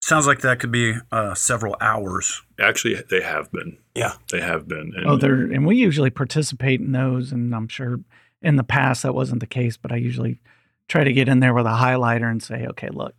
[0.01, 2.41] Sounds like that could be uh, several hours.
[2.59, 3.77] Actually, they have been.
[3.93, 4.93] Yeah, they have been.
[4.95, 7.99] And, oh, they're and we usually participate in those, and I'm sure
[8.41, 10.39] in the past that wasn't the case, but I usually
[10.87, 13.15] try to get in there with a highlighter and say, okay, look,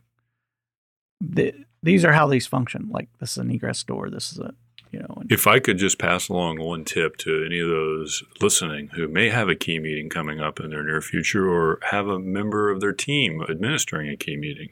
[1.20, 2.89] the, these are how these function.
[2.91, 4.09] Like this is an egress door.
[4.09, 4.55] This is a
[4.91, 5.22] you know.
[5.28, 9.30] if I could just pass along one tip to any of those listening who may
[9.30, 12.80] have a key meeting coming up in their near future, or have a member of
[12.80, 14.70] their team administering a key meeting.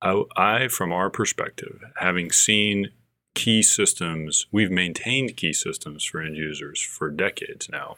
[0.00, 2.90] I, I from our perspective, having seen
[3.34, 7.96] key systems, we've maintained key systems for end users for decades now.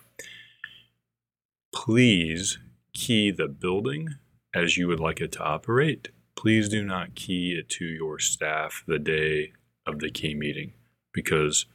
[1.75, 2.59] Please
[2.93, 4.17] key the building
[4.55, 6.09] as you would like it to operate.
[6.37, 9.53] Please do not key it to your staff the day
[9.87, 10.73] of the key meeting
[11.13, 11.67] because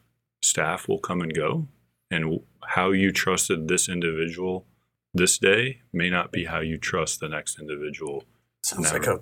[0.42, 1.68] staff will come and go.
[2.12, 4.66] And how you trusted this individual
[5.14, 8.24] this day may not be how you trust the next individual.
[8.64, 9.22] Sounds like a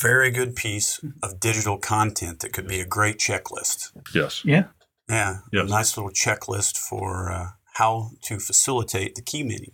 [0.00, 3.92] very good piece of digital content that could be a great checklist.
[4.14, 4.44] Yes.
[4.44, 4.64] Yeah.
[5.08, 5.38] Yeah.
[5.52, 5.70] Yes.
[5.70, 9.72] nice little checklist for uh, how to facilitate the key meeting.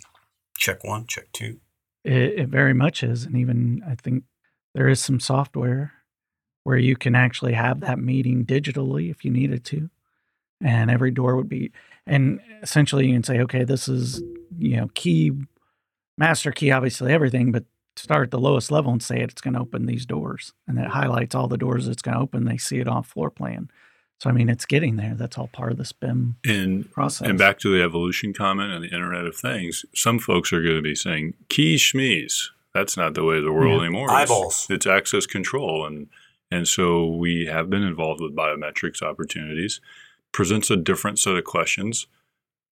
[0.57, 1.59] Check one, check two.
[2.05, 3.25] It, it very much is.
[3.25, 4.25] And even I think
[4.75, 5.93] there is some software
[6.65, 9.89] where you can actually have that meeting digitally if you needed to.
[10.63, 11.73] And every door would be,
[12.07, 14.23] and essentially you can say, okay, this is,
[14.59, 15.33] you know, key,
[16.17, 17.65] master key, obviously everything, but
[17.97, 20.53] start at the lowest level and say it, it's going to open these doors.
[20.67, 22.45] And that highlights all the doors it's going to open.
[22.45, 23.71] They see it on floor plan.
[24.21, 25.15] So I mean, it's getting there.
[25.15, 27.29] That's all part of the BIM and, process.
[27.29, 29.85] And back to the evolution comment and the Internet of Things.
[29.95, 32.49] Some folks are going to be saying keys schmees.
[32.73, 33.87] That's not the way of the world yeah.
[33.87, 34.11] anymore.
[34.11, 34.67] Eyeballs.
[34.69, 36.09] It's, it's access control, and
[36.55, 39.81] and so we have been involved with biometrics opportunities.
[40.31, 42.07] Presents a different set of questions.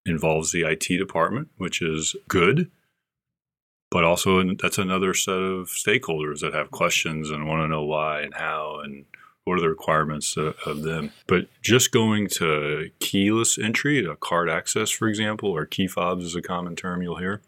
[0.07, 2.71] Involves the IT department, which is good,
[3.91, 8.21] but also that's another set of stakeholders that have questions and want to know why
[8.21, 9.05] and how and
[9.45, 11.11] what are the requirements of them?
[11.27, 16.37] But just going to keyless entry, a card access, for example, or key fobs is
[16.37, 17.43] a common term you'll hear,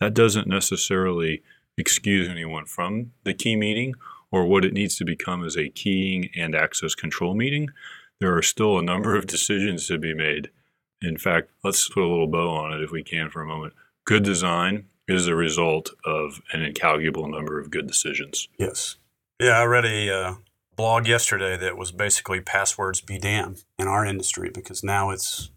[0.00, 1.42] that doesn't necessarily
[1.76, 3.94] excuse anyone from the key meeting
[4.34, 7.68] or what it needs to become as a keying and access control meeting.
[8.18, 10.50] There are still a number of decisions to be made.
[11.00, 13.74] In fact, let's put a little bow on it if we can for a moment.
[14.04, 18.48] Good design is a result of an incalculable number of good decisions.
[18.58, 18.96] Yes.
[19.40, 20.34] Yeah, I read a uh,
[20.74, 25.52] blog yesterday that was basically passwords be damned in our industry because now it's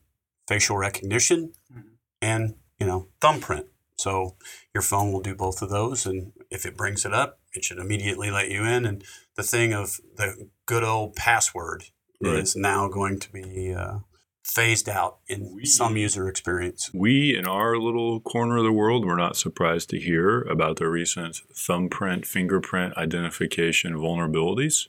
[0.48, 1.88] facial recognition mm-hmm.
[2.22, 3.66] and you know thumbprint.
[3.98, 4.36] So
[4.76, 7.80] your phone will do both of those, and if it brings it up, it should
[7.80, 8.86] immediately let you in.
[8.86, 9.04] And
[9.36, 11.86] the thing of the good old password
[12.22, 12.36] right.
[12.36, 14.00] is now going to be uh,
[14.44, 16.90] phased out in we, some user experience.
[16.94, 20.88] We, in our little corner of the world, were not surprised to hear about the
[20.88, 24.88] recent thumbprint fingerprint identification vulnerabilities.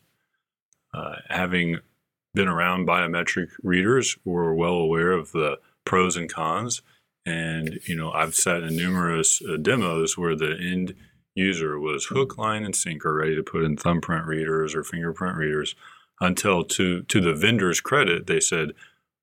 [0.94, 1.78] Uh, having
[2.34, 6.82] been around biometric readers, we're well aware of the pros and cons.
[7.26, 10.94] And you know, I've sat in numerous uh, demos where the end
[11.38, 15.74] user was hook, line, and sinker, ready to put in thumbprint readers or fingerprint readers.
[16.20, 18.72] Until, to to the vendor's credit, they said,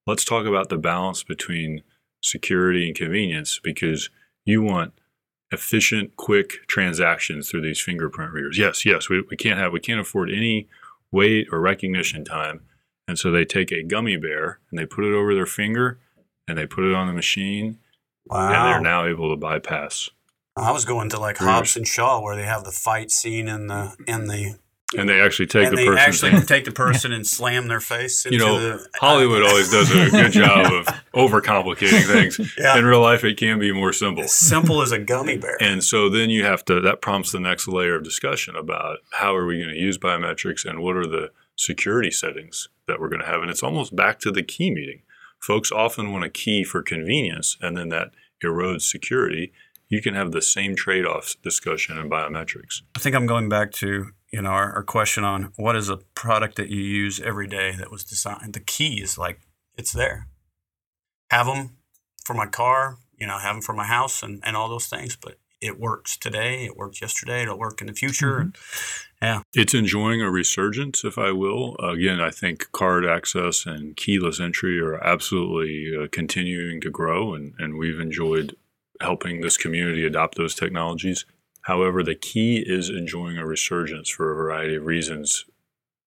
[0.08, 1.84] "Let's talk about the balance between
[2.24, 4.10] security and convenience, because
[4.46, 4.94] you want."
[5.52, 8.58] efficient, quick transactions through these fingerprint readers.
[8.58, 10.68] Yes, yes, we, we can't have we can't afford any
[11.12, 12.62] wait or recognition time.
[13.08, 16.00] And so they take a gummy bear and they put it over their finger
[16.48, 17.80] and they put it on the machine.
[18.28, 18.48] Wow.
[18.48, 20.10] And they're now able to bypass.
[20.58, 23.68] I was going to like Hobbs and Shaw where they have the fight scene in
[23.68, 24.56] the in the
[24.98, 25.98] and they actually take and the person.
[26.34, 28.26] actually take the person and slam their face.
[28.26, 32.56] you know, the, Hollywood uh, always does a good job of overcomplicating things.
[32.58, 32.78] yeah.
[32.78, 34.24] In real life, it can be more simple.
[34.24, 35.58] As simple as a gummy bear.
[35.60, 36.80] And so then you have to.
[36.80, 40.66] That prompts the next layer of discussion about how are we going to use biometrics
[40.66, 43.42] and what are the security settings that we're going to have.
[43.42, 45.02] And it's almost back to the key meeting.
[45.40, 48.12] Folks often want a key for convenience, and then that
[48.44, 49.52] erodes security.
[49.88, 52.82] You can have the same trade offs discussion in biometrics.
[52.96, 55.96] I think I'm going back to you know, our, our, question on what is a
[56.14, 58.54] product that you use every day that was designed.
[58.54, 59.40] The key is like
[59.78, 60.28] it's there.
[61.32, 61.78] Have them
[62.26, 65.16] for my car, you know, have them for my house and, and all those things.
[65.16, 68.42] But it works today, it worked yesterday, it'll work in the future.
[68.42, 68.58] Mhm.
[69.22, 69.42] Yeah.
[69.54, 71.78] It's enjoying a resurgence, if I will.
[71.78, 77.54] Again, I think card access and keyless entry are absolutely uh, continuing to grow, and,
[77.58, 78.58] and we've enjoyed
[79.02, 81.26] helping this community adopt those technologies.
[81.62, 85.46] However, the key is enjoying a resurgence for a variety of reasons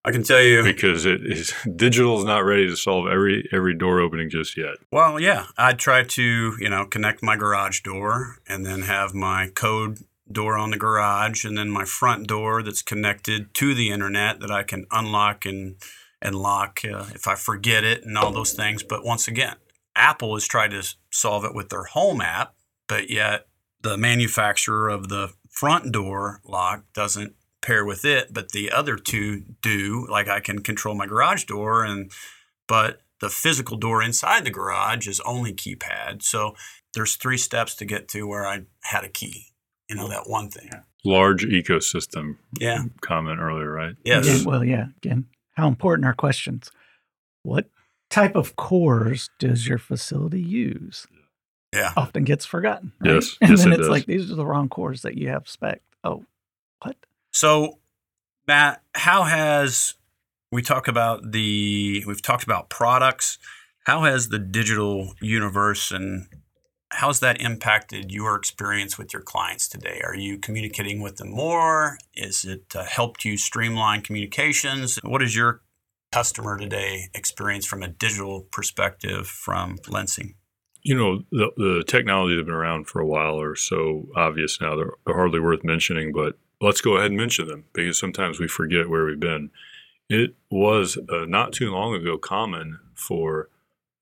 [0.05, 0.63] I can tell you.
[0.63, 4.77] because it is digital is not ready to solve every every door opening just yet.
[4.91, 9.49] Well, yeah, I'd try to, you know, connect my garage door and then have my
[9.55, 9.99] code
[10.31, 14.51] door on the garage and then my front door that's connected to the internet that
[14.51, 15.77] I can unlock and
[16.21, 18.83] and lock uh, if I forget it and all those things.
[18.83, 19.57] But once again,
[19.95, 22.55] Apple has tried to solve it with their home app,
[22.89, 23.47] but yet
[23.83, 29.43] the manufacturer of the front door lock doesn't pair with it, but the other two
[29.63, 30.07] do.
[30.11, 32.11] Like I can control my garage door and
[32.67, 36.23] but the physical door inside the garage is only keypad.
[36.23, 36.55] So
[36.95, 39.47] there's three steps to get to where I had a key.
[39.89, 40.71] You know, that one thing.
[41.05, 42.85] Large ecosystem Yeah.
[43.01, 43.95] comment earlier, right?
[44.05, 44.27] Yes.
[44.29, 44.87] Again, well, yeah.
[44.99, 46.71] Again, how important are questions?
[47.43, 47.71] What
[48.11, 51.07] type of cores does your facility use?
[51.73, 51.93] Yeah.
[51.97, 52.93] Often gets forgotten.
[53.01, 53.15] Right?
[53.15, 53.37] Yes.
[53.41, 53.91] And Yes, then it it's does.
[53.91, 55.81] like these are the wrong cores that you have spec.
[56.05, 56.25] Oh,
[56.83, 56.97] what?
[57.33, 57.79] So,
[58.47, 59.95] Matt, how has
[60.51, 63.39] we talk about the we've talked about products?
[63.85, 66.27] How has the digital universe and
[66.91, 70.01] how's that impacted your experience with your clients today?
[70.05, 71.99] Are you communicating with them more?
[72.15, 74.99] Is it uh, helped you streamline communications?
[75.03, 75.61] What is your
[76.13, 80.35] customer today experience from a digital perspective from Lensing?
[80.89, 84.75] You know, the, the technologies have been around for a while are so obvious now.
[84.75, 88.49] They're, they're hardly worth mentioning, but let's go ahead and mention them because sometimes we
[88.49, 89.51] forget where we've been.
[90.09, 93.51] It was uh, not too long ago common for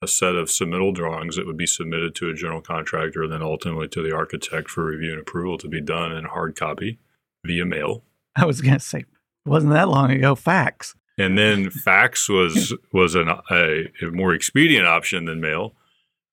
[0.01, 3.43] a set of submittal drawings that would be submitted to a general contractor and then
[3.43, 7.01] ultimately to the architect for review and approval to be done in hard copy
[7.45, 8.05] via mail.
[8.37, 9.07] I was going to say, it
[9.45, 10.95] wasn't that long ago, fax.
[11.19, 15.75] And then fax was was an, a, a more expedient option than mail.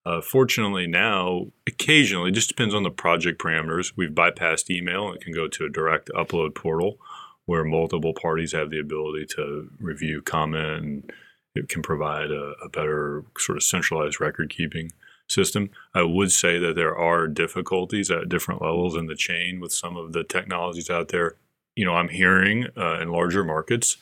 [0.05, 3.93] Uh, fortunately, now occasionally, just depends on the project parameters.
[3.95, 6.97] We've bypassed email; it can go to a direct upload portal
[7.45, 11.13] where multiple parties have the ability to review, comment, and
[11.55, 14.91] it can provide a, a better sort of centralized record keeping
[15.27, 15.69] system.
[15.93, 19.97] I would say that there are difficulties at different levels in the chain with some
[19.97, 21.35] of the technologies out there.
[21.75, 23.97] You know, I'm hearing uh, in larger markets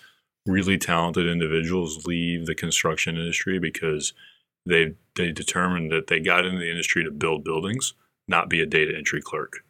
[0.45, 4.13] really talented individuals leave the construction industry because
[4.65, 7.93] they they determined that they got into the industry to build buildings,
[8.27, 9.63] not be a data entry clerk.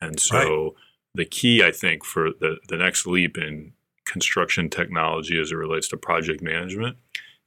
[0.00, 0.74] And so
[1.14, 3.72] the key, I think, for the, the next leap in
[4.04, 6.96] construction technology as it relates to project management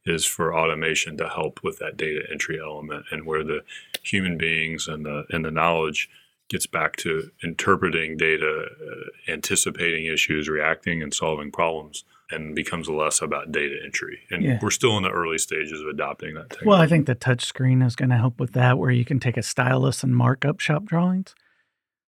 [0.06, 3.64] is for automation to help with that data entry element and where the
[4.04, 6.10] human beings and the and the knowledge
[6.48, 13.22] gets back to interpreting data, uh, anticipating issues, reacting and solving problems and becomes less
[13.22, 14.20] about data entry.
[14.32, 14.60] And Yeah.
[14.62, 16.66] we're still in the early stages of adopting that technology.
[16.68, 19.20] Well, I think the touch screen is going to help with that, where you can
[19.20, 21.36] take a stylus and mark up shop drawings.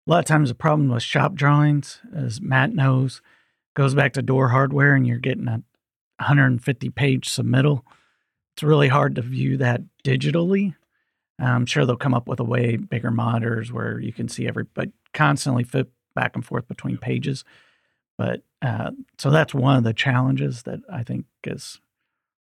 [0.06, 3.22] A lot of times, the problem with shop drawings, as Matt knows,
[3.74, 5.62] goes back to door hardware, and you're getting a
[6.18, 7.82] 150 page submittal.
[8.54, 10.76] It's really hard to view that digitally.
[11.40, 14.64] I'm sure they'll come up with a way bigger monitors where you can see every,
[14.74, 17.44] but constantly flip back and forth between pages.
[18.16, 21.80] But uh, so that's one of the challenges that I think is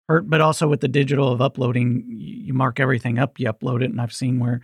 [0.07, 0.29] hurt.
[0.29, 3.99] But also with the digital of uploading, you, mark everything up, you upload it, and
[3.99, 4.61] I've seen where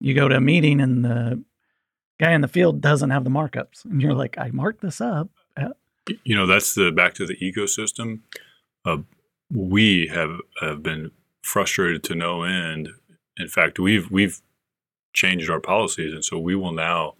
[0.00, 1.42] you go to a meeting and the
[2.20, 5.30] guy in the field doesn't have the markups, and you're like, I marked this up.
[5.56, 5.70] Uh,
[6.24, 8.20] you know that's the back to the ecosystem
[8.84, 8.98] uh,
[9.52, 11.10] we have have been
[11.42, 12.88] frustrated to no end
[13.36, 14.40] in fact we've we've
[15.12, 17.14] changed our policies and so we will now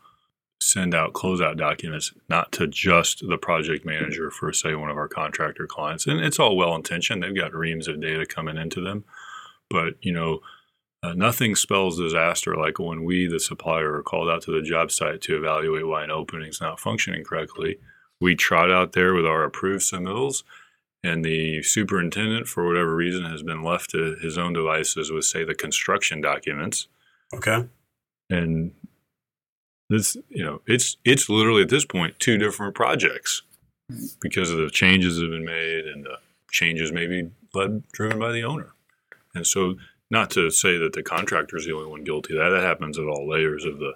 [0.61, 5.09] send out closeout documents not to just the project manager for say one of our
[5.09, 6.07] contractor clients.
[6.07, 7.22] And it's all well intentioned.
[7.22, 9.04] They've got reams of data coming into them.
[9.68, 10.40] But you know
[11.02, 14.90] uh, nothing spells disaster like when we the supplier are called out to the job
[14.90, 17.78] site to evaluate why an opening is not functioning correctly.
[18.20, 20.42] We trot out there with our approved submittals
[21.04, 25.44] and the superintendent for whatever reason has been left to his own devices with say
[25.44, 26.88] the construction documents.
[27.34, 27.66] Okay.
[28.30, 28.72] and
[29.89, 33.43] this you know it's it's literally at this point two different projects
[34.20, 36.18] because of the changes that have been made and the
[36.51, 38.72] changes maybe led driven by the owner.
[39.34, 39.76] And so
[40.11, 42.51] not to say that the contractor is the only one guilty that.
[42.51, 43.95] That happens at all layers of the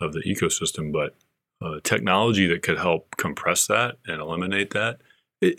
[0.00, 1.14] of the ecosystem but
[1.60, 5.00] uh, technology that could help compress that and eliminate that
[5.42, 5.54] i-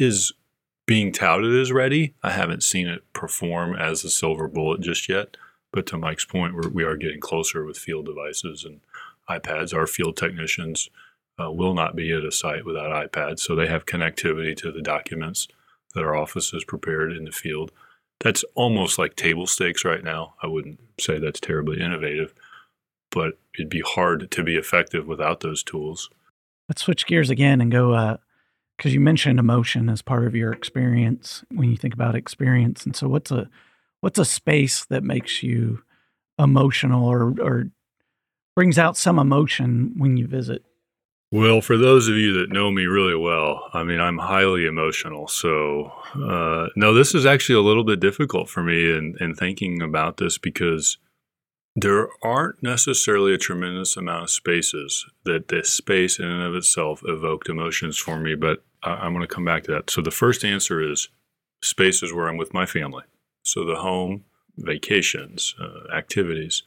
[0.85, 2.13] being touted as ready.
[2.21, 5.37] I haven't seen it perform as a silver bullet just yet
[5.73, 8.79] but to Mike's point, we're, we are getting closer with field devices and
[9.39, 9.73] iPads.
[9.73, 10.89] Our field technicians
[11.41, 14.81] uh, will not be at a site without iPads, so they have connectivity to the
[14.81, 15.47] documents
[15.93, 17.71] that our office has prepared in the field.
[18.19, 20.35] That's almost like table stakes right now.
[20.41, 22.33] I wouldn't say that's terribly innovative,
[23.11, 26.09] but it'd be hard to be effective without those tools.
[26.69, 28.17] Let's switch gears again and go
[28.77, 32.85] because uh, you mentioned emotion as part of your experience when you think about experience.
[32.85, 33.49] And so, what's a
[34.01, 35.83] what's a space that makes you
[36.39, 37.65] emotional or or
[38.55, 40.63] brings out some emotion when you visit?
[41.31, 45.27] Well, for those of you that know me really well, I mean, I'm highly emotional.
[45.27, 49.81] So, uh, no, this is actually a little bit difficult for me in, in thinking
[49.81, 50.99] about this because
[51.75, 57.01] there aren't necessarily a tremendous amount of spaces that this space in and of itself
[57.03, 59.89] evoked emotions for me, but I, am going to come back to that.
[59.89, 61.09] So, the first answer is
[61.63, 63.05] spaces where I'm with my family.
[63.41, 64.25] So, the home,
[64.55, 66.61] vacations, uh, activities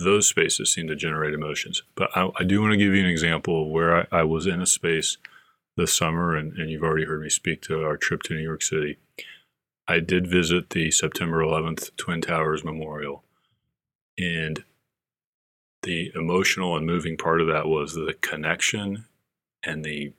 [0.00, 1.82] those spaces seem to generate emotions.
[1.94, 4.46] But I, I do want to give you an example of where I, I was
[4.46, 5.16] in a space
[5.76, 8.62] this summer, and, and, you've already heard me speak to our trip to New York
[8.62, 8.98] City.
[9.88, 13.24] I did visit the September 11th Twin Towers Memorial,
[14.18, 14.64] and
[15.82, 19.06] the emotional and moving part of that was the connection
[19.64, 20.12] and the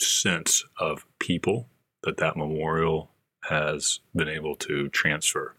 [0.00, 1.68] sense of people
[2.02, 3.10] that that memorial
[3.50, 5.54] has been able to transfer.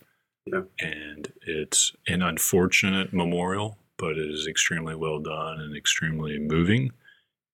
[0.45, 0.61] Yeah.
[0.79, 6.91] And it's an unfortunate memorial, but it is extremely well done and extremely moving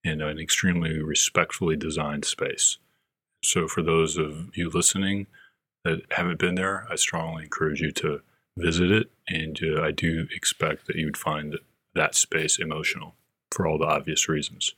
[0.04, 2.78] in an extremely respectfully designed space.
[3.44, 5.28] So, for those of you listening
[5.84, 8.22] that haven't been there, I strongly encourage you to
[8.58, 9.12] visit it.
[9.28, 11.58] And uh, I do expect that you would find
[11.96, 13.16] that space emotional
[13.52, 14.76] for all the obvious reasons.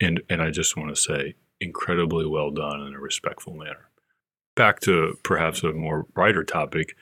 [0.00, 3.88] And, and I just want to say, incredibly well done in a respectful manner.
[4.56, 6.96] Back to perhaps a more brighter topic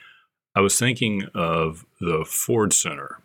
[0.54, 3.20] I was thinking of the Ford Center.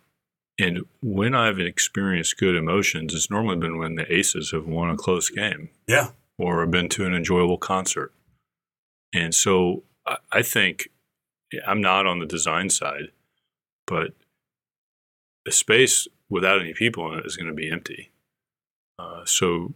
[0.59, 4.97] And when I've experienced good emotions, it's normally been when the Aces have won a
[4.97, 5.69] close game.
[5.87, 6.09] Yeah.
[6.39, 8.13] Or been to an enjoyable concert.
[9.13, 9.83] And so
[10.31, 10.89] I think
[11.65, 13.11] I'm not on the design side,
[13.85, 14.13] but
[15.47, 18.11] a space without any people in it is going to be empty.
[18.99, 19.73] Uh, so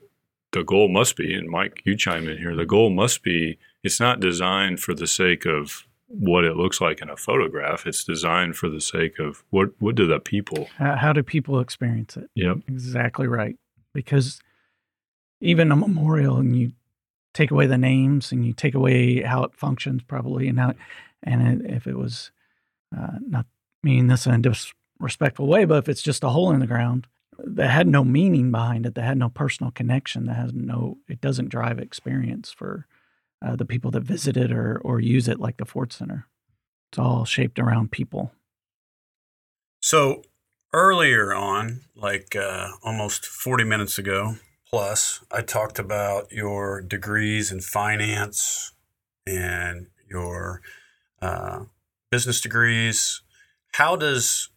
[0.51, 3.99] the goal must be, and Mike, you chime in here, the goal must be it's
[3.99, 7.85] not designed for the sake of what it looks like in a photograph.
[7.85, 11.59] It's designed for the sake of what what do the people how, how do people
[11.59, 12.29] experience it?
[12.35, 12.57] Yep.
[12.67, 13.55] Exactly right.
[13.93, 14.39] Because
[15.39, 16.71] even a memorial and you
[17.33, 20.73] take away the names and you take away how it functions probably and how
[21.23, 22.31] and it, if it was
[22.97, 23.45] uh, not
[23.83, 27.07] meaning this in a disrespectful way, but if it's just a hole in the ground
[27.39, 31.21] that had no meaning behind it, that had no personal connection, that has no, it
[31.21, 32.85] doesn't drive experience for
[33.41, 36.27] uh, the people that visit it or or use it, like the Ford Center.
[36.91, 38.31] It's all shaped around people.
[39.81, 40.23] So
[40.73, 44.35] earlier on, like uh, almost 40 minutes ago
[44.69, 48.73] plus, I talked about your degrees in finance
[49.25, 50.61] and your
[51.21, 51.65] uh,
[52.09, 53.21] business degrees.
[53.73, 54.49] How does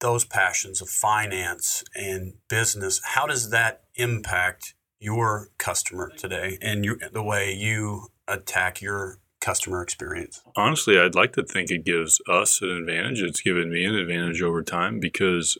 [0.00, 6.98] those passions of finance and business, how does that impact your customer today and you,
[7.12, 10.42] the way you attack your customer experience?
[10.56, 13.22] Honestly, I'd like to think it gives us an advantage.
[13.22, 15.58] It's given me an advantage over time because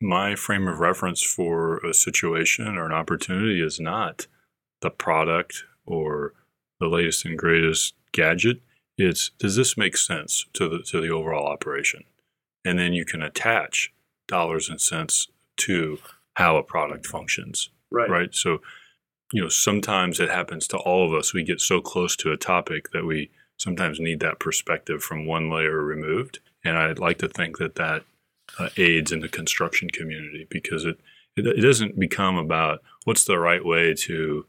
[0.00, 4.26] my frame of reference for a situation or an opportunity is not
[4.82, 6.34] the product or
[6.80, 8.60] the latest and greatest gadget.
[8.98, 12.04] It's does this make sense to the to the overall operation?
[12.64, 13.92] And then you can attach
[14.26, 15.28] dollars and cents
[15.58, 15.98] to
[16.34, 17.70] how a product functions.
[17.90, 18.10] Right.
[18.10, 18.34] Right.
[18.34, 18.60] So,
[19.32, 21.34] you know, sometimes it happens to all of us.
[21.34, 25.50] We get so close to a topic that we sometimes need that perspective from one
[25.50, 26.40] layer removed.
[26.64, 28.04] And I'd like to think that that
[28.58, 30.98] uh, aids in the construction community because it,
[31.36, 34.46] it, it doesn't become about what's the right way to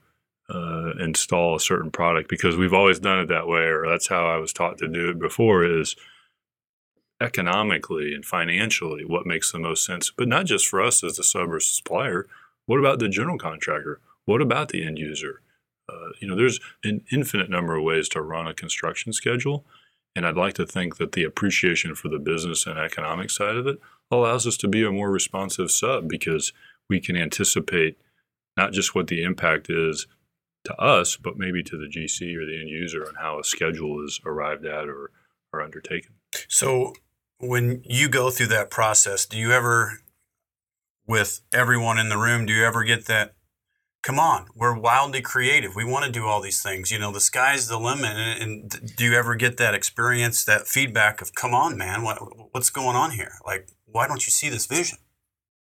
[0.49, 4.27] uh, install a certain product because we've always done it that way, or that's how
[4.27, 5.63] I was taught to do it before.
[5.63, 5.95] Is
[7.19, 11.23] economically and financially what makes the most sense, but not just for us as the
[11.23, 12.27] sub or supplier,
[12.68, 13.99] what about the general contractor?
[14.26, 15.41] What about the end user?
[15.89, 19.65] Uh, you know, there's an infinite number of ways to run a construction schedule.
[20.15, 23.68] And I'd like to think that the appreciation for the business and economic side of
[23.68, 23.80] it
[24.11, 26.53] allows us to be a more responsive sub because
[26.89, 27.97] we can anticipate
[28.57, 30.07] not just what the impact is
[30.65, 34.03] to us, but maybe to the GC or the end user on how a schedule
[34.03, 35.11] is arrived at or,
[35.53, 36.11] or undertaken.
[36.49, 36.93] So,
[37.39, 40.01] when you go through that process, do you ever
[41.08, 43.34] with everyone in the room, do you ever get that?
[44.03, 45.76] Come on, we're wildly creative.
[45.76, 46.91] We want to do all these things.
[46.91, 48.16] You know, the sky's the limit.
[48.16, 52.20] And, and do you ever get that experience, that feedback of, come on, man, what,
[52.53, 53.34] what's going on here?
[53.45, 54.99] Like, why don't you see this vision?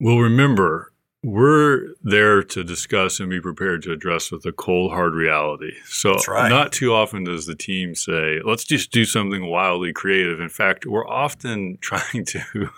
[0.01, 0.93] Well, remember,
[1.25, 5.73] we're there to discuss and be prepared to address with a cold hard reality.
[5.87, 6.51] So right.
[6.51, 10.85] not too often does the team say, "Let's just do something wildly creative." In fact,
[10.85, 12.71] we're often trying to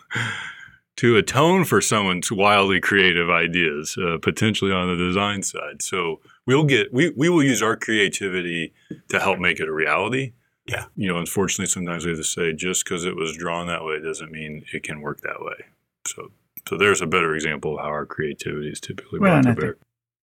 [0.97, 5.83] to atone for someone's wildly creative ideas, uh, potentially on the design side.
[5.83, 8.73] So we'll get we we will use our creativity
[9.09, 10.33] to help make it a reality.
[10.67, 10.87] Yeah.
[10.97, 14.01] You know, unfortunately, sometimes we have to say just because it was drawn that way
[14.01, 15.67] doesn't mean it can work that way.
[16.07, 16.31] So
[16.69, 19.55] so there's a better example of how our creativity is typically well, brought to I
[19.55, 19.77] bear.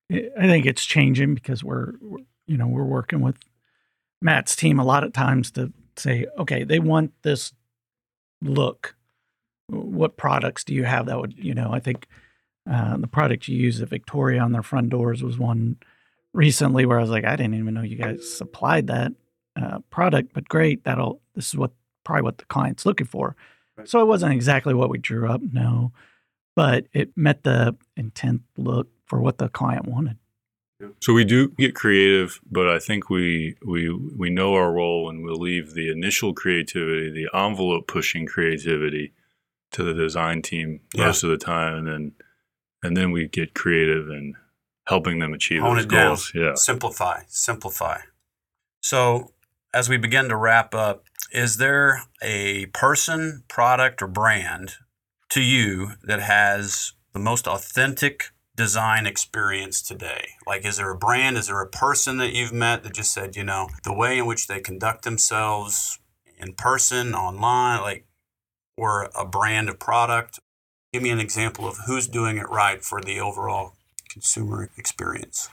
[0.09, 1.93] Think, I think it's changing because we're,
[2.45, 3.37] you know, we're working with
[4.21, 7.53] Matt's team a lot of times to say, okay, they want this
[8.41, 8.95] look.
[9.67, 12.07] What products do you have that would, you know, I think
[12.69, 15.77] uh, the product you use at Victoria on their front doors was one
[16.33, 19.13] recently where I was like, I didn't even know you guys supplied that
[19.55, 20.83] uh, product, but great.
[20.83, 21.71] That'll, this is what
[22.03, 23.35] probably what the client's looking for.
[23.77, 23.87] Right.
[23.87, 25.91] So it wasn't exactly what we drew up, no
[26.55, 30.17] but it met the intent look for what the client wanted.
[30.99, 35.23] So we do get creative, but I think we we we know our role and
[35.23, 39.13] we'll leave the initial creativity, the envelope pushing creativity
[39.73, 41.07] to the design team yeah.
[41.07, 42.11] most of the time and then
[42.83, 44.35] and then we get creative and
[44.87, 46.31] helping them achieve Hone those it goals.
[46.31, 46.43] Down.
[46.43, 46.55] Yeah.
[46.55, 47.99] Simplify, simplify.
[48.81, 49.31] So
[49.73, 54.73] as we begin to wrap up, is there a person, product, or brand
[55.29, 60.27] to you that has the most authentic design experience today?
[60.45, 63.35] Like, is there a brand, is there a person that you've met that just said,
[63.35, 65.99] you know, the way in which they conduct themselves
[66.37, 68.05] in person, online, like,
[68.77, 70.39] or a brand of product?
[70.91, 73.73] Give me an example of who's doing it right for the overall
[74.09, 75.49] consumer experience.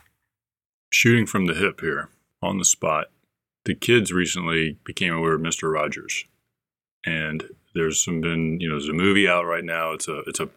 [0.91, 2.11] Shooting from the hip here
[2.43, 3.07] on the spot.
[3.65, 5.73] The kids recently became aware of Mr.
[5.73, 6.25] Rogers.
[7.05, 7.45] And
[7.75, 9.93] there's some been you know there's a movie out right now.
[9.93, 10.49] It's a it's a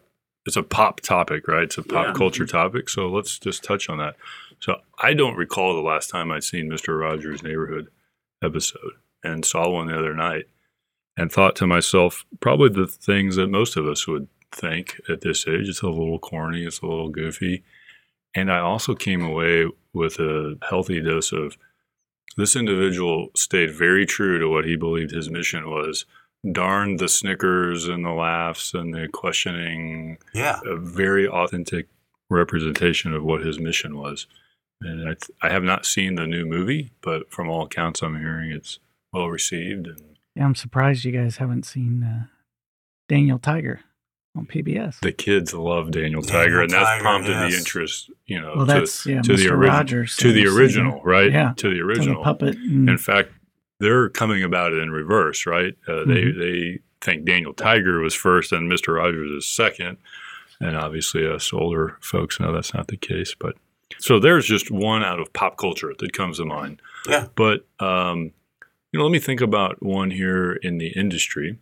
[0.46, 1.64] it's a pop topic, right?
[1.64, 2.14] It's a pop yeah.
[2.14, 2.90] culture topic.
[2.90, 4.16] So let's just touch on that.
[4.60, 7.88] So I don't recall the last time I'd seen Mister Rogers' Neighborhood
[8.44, 8.94] episode,
[9.24, 10.46] and saw one the other night,
[11.18, 15.48] and thought to myself, probably the things that most of us would think at this
[15.48, 15.70] age.
[15.70, 16.64] It's a little corny.
[16.64, 17.64] It's a little goofy.
[18.36, 21.56] And I also came away with a healthy dose of
[22.36, 26.06] this individual stayed very true to what he believed his mission was
[26.52, 30.18] darn the snickers and the laughs and the questioning.
[30.34, 30.60] Yeah.
[30.66, 31.88] A very authentic
[32.30, 34.28] representation of what his mission was.
[34.82, 38.20] And I, th- I have not seen the new movie, but from all accounts I'm
[38.20, 38.80] hearing, it's
[39.14, 39.88] well received.
[39.88, 42.26] And yeah, I'm surprised you guys haven't seen uh,
[43.08, 43.82] Daniel Tiger
[44.36, 45.00] on PBS.
[45.02, 47.52] The kids love Daniel, Daniel Tiger, and that's Tiger, prompted yes.
[47.52, 48.12] the interest.
[48.26, 49.38] You know, well, that's to, yeah, to Mr.
[49.38, 51.32] the original, Rogers to the original, right?
[51.32, 52.56] Yeah, to the original to the puppet.
[52.56, 53.30] And, in fact,
[53.80, 55.76] they're coming about it in reverse, right?
[55.88, 56.12] Uh, mm-hmm.
[56.12, 58.96] They they think Daniel Tiger was first and Mr.
[58.96, 59.98] Rogers is second,
[60.60, 63.36] and obviously us older folks know that's not the case.
[63.38, 63.56] But
[64.00, 66.82] so there's just one out of pop culture that comes to mind.
[67.08, 67.28] Yeah.
[67.36, 68.32] But um,
[68.94, 71.58] you know, let me think about one here in the industry.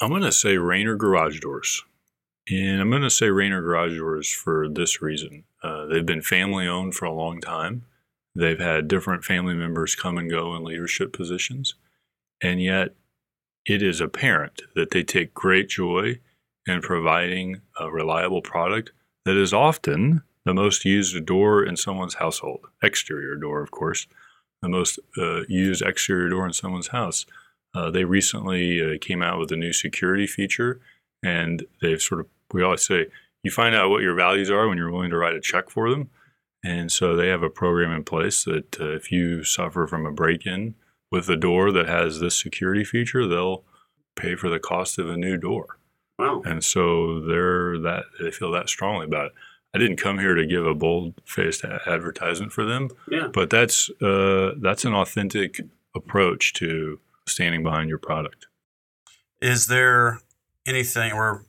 [0.00, 1.82] I'm going to say Raynor Garage Doors.
[2.50, 5.44] And I'm going to say Raynor Garage Doors for this reason.
[5.62, 7.86] Uh, they've been family owned for a long time.
[8.34, 11.74] They've had different family members come and go in leadership positions.
[12.42, 12.94] And yet,
[13.64, 16.20] it is apparent that they take great joy
[16.66, 18.92] in providing a reliable product
[19.24, 22.66] that is often the most used door in someone's household.
[22.82, 24.06] Exterior door, of course,
[24.62, 27.26] the most uh, used exterior door in someone's house.
[27.74, 30.80] Uh, they recently uh, came out with a new security feature,
[31.22, 33.06] and they've sort of, we always say,
[33.42, 35.90] you find out what your values are when you're willing to write a check for
[35.90, 36.10] them.
[36.62, 40.12] And so they have a program in place that uh, if you suffer from a
[40.12, 40.74] break in
[41.10, 43.64] with a door that has this security feature, they'll
[44.14, 45.78] pay for the cost of a new door.
[46.18, 46.42] Wow.
[46.44, 49.32] And so they're that they feel that strongly about it.
[49.74, 52.90] I didn't come here to give a bold faced advertisement for them.
[53.08, 53.28] Yeah.
[53.32, 55.60] But that's uh, that's an authentic
[55.94, 58.46] approach to standing behind your product.
[59.40, 60.20] Is there
[60.66, 61.42] anything we're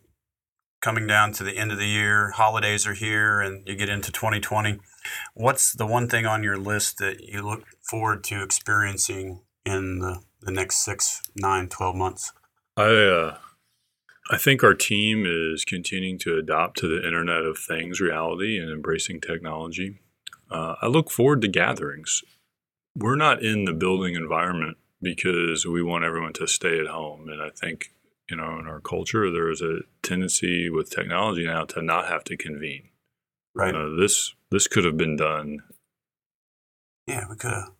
[0.81, 4.11] coming down to the end of the year, holidays are here and you get into
[4.11, 4.79] 2020?
[5.33, 10.21] What's the one thing on your list that you look forward to experiencing in the,
[10.41, 12.33] the next six, nine, 12 months?
[12.75, 13.37] I, uh,
[14.31, 18.71] I think our team is continuing to adopt to the Internet of Things reality and
[18.71, 19.99] embracing technology.
[20.49, 22.23] Uh, I look forward to gatherings.
[22.95, 27.27] We're not in the building environment because we want everyone to stay at home.
[27.27, 27.91] And I think,
[28.29, 32.23] you know, in our culture, there is a tendency with technology now to not have
[32.25, 32.87] to convene.
[33.53, 33.75] Right.
[33.75, 35.59] Uh, this this could have been done.
[37.05, 37.71] Yeah, we could have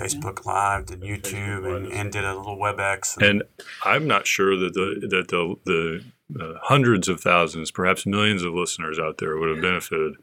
[0.00, 3.16] Facebook Live, and YouTube, and, and, did a little WebEx.
[3.16, 3.42] And, and,
[3.84, 6.04] I'm not sure that the that the the
[6.42, 10.14] uh, hundreds of thousands, perhaps millions of listeners out there would have benefited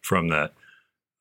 [0.00, 0.52] from that.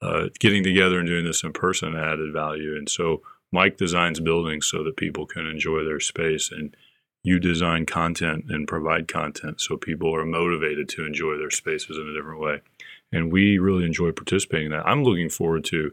[0.02, 3.22] Uh, getting together and doing this in person added value, and so
[3.54, 6.76] Mike designs buildings so that people can enjoy their space, and
[7.24, 12.08] you design content and provide content so people are motivated to enjoy their spaces in
[12.08, 12.62] a different way.
[13.14, 14.86] And we really enjoy participating in that.
[14.86, 15.92] I'm looking forward to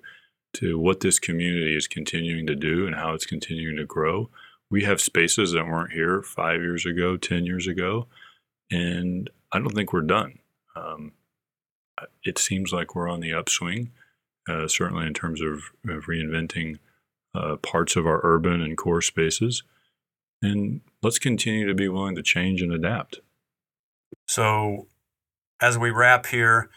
[0.54, 4.30] to what this community is continuing to do and how it's continuing to grow.
[4.70, 8.06] We have spaces that weren't here five years ago, 10 years ago,
[8.70, 10.38] and I don't think we're done.
[10.76, 11.12] Um,
[12.22, 13.90] it seems like we're on the upswing,
[14.48, 16.78] uh, certainly in terms of, of reinventing
[17.34, 19.62] uh, parts of our urban and core spaces.
[20.42, 23.20] And let's continue to be willing to change and adapt.
[24.26, 24.86] So,
[25.60, 26.70] as we wrap here,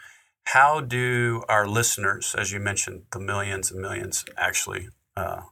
[0.46, 5.42] how do our listeners, as you mentioned, the millions and millions, actually uh,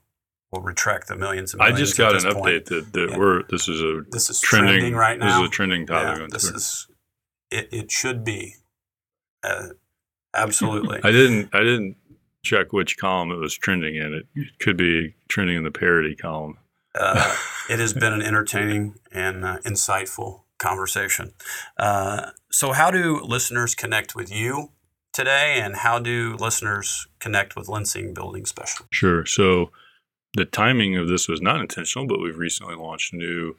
[0.51, 1.79] will retract the millions and millions?
[1.79, 3.17] I just got an update that, that yeah.
[3.17, 5.25] we're this is a this is trending, trending, right now.
[5.25, 6.19] This is a trending topic.
[6.19, 6.87] Yeah, this is
[7.51, 7.69] it.
[7.71, 8.55] It should be
[9.43, 9.69] uh,
[10.33, 10.99] absolutely.
[11.03, 11.49] I didn't.
[11.53, 11.97] I didn't
[12.43, 14.13] check which column it was trending in.
[14.35, 16.57] It could be trending in the parody column.
[16.95, 17.35] Uh,
[17.69, 21.33] it has been an entertaining and uh, insightful conversation.
[21.77, 24.69] Uh, so, how do listeners connect with you?
[25.13, 28.85] Today, and how do listeners connect with Lensing Building Special?
[28.91, 29.25] Sure.
[29.25, 29.71] So
[30.35, 33.55] the timing of this was not intentional, but we've recently launched new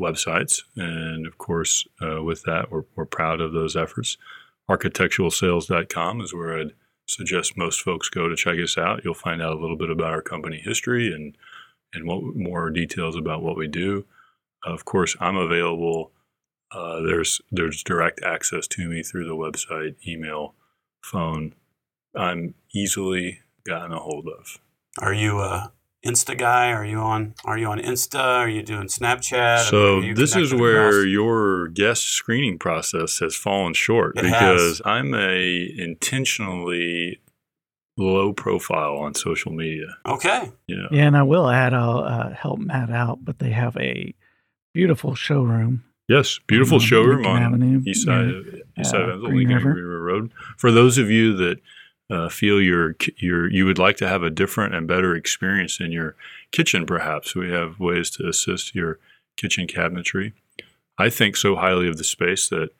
[0.00, 4.16] websites, and of course, uh, with that, we're, we're proud of those efforts.
[4.68, 6.72] Architecturalsales.com is where I'd
[7.06, 9.04] suggest most folks go to check us out.
[9.04, 11.36] You'll find out a little bit about our company history and
[11.92, 14.04] and what more details about what we do.
[14.64, 16.10] Of course, I'm available.
[16.72, 20.54] Uh, there's there's direct access to me through the website, email,
[21.04, 21.54] phone,
[22.14, 24.58] I'm easily gotten a hold of.
[24.98, 25.72] Are you a
[26.04, 26.70] Insta guy?
[26.70, 28.20] Are you on Are you on Insta?
[28.20, 29.70] Are you doing Snapchat?
[29.70, 34.82] So this is where your guest screening process has fallen short it because has.
[34.84, 37.20] I'm a intentionally
[37.96, 39.96] low profile on social media.
[40.04, 40.52] Okay.
[40.66, 40.88] Yeah.
[40.90, 44.14] Yeah, and I will add, I'll uh, help Matt out, but they have a
[44.74, 46.86] beautiful showroom Yes, beautiful mm-hmm.
[46.86, 48.60] showroom on Avenue, east side, yeah.
[48.78, 49.74] East side Lincoln River.
[49.74, 50.32] River Road.
[50.56, 51.60] For those of you that
[52.10, 55.92] uh, feel you're, you're, you would like to have a different and better experience in
[55.92, 56.14] your
[56.50, 58.98] kitchen, perhaps we have ways to assist your
[59.36, 60.32] kitchen cabinetry.
[60.98, 62.70] I think so highly of the space that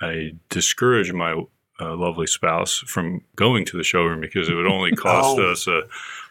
[0.00, 1.42] I discourage my
[1.80, 5.52] uh, lovely spouse from going to the showroom because it would only cost oh.
[5.52, 5.82] us a,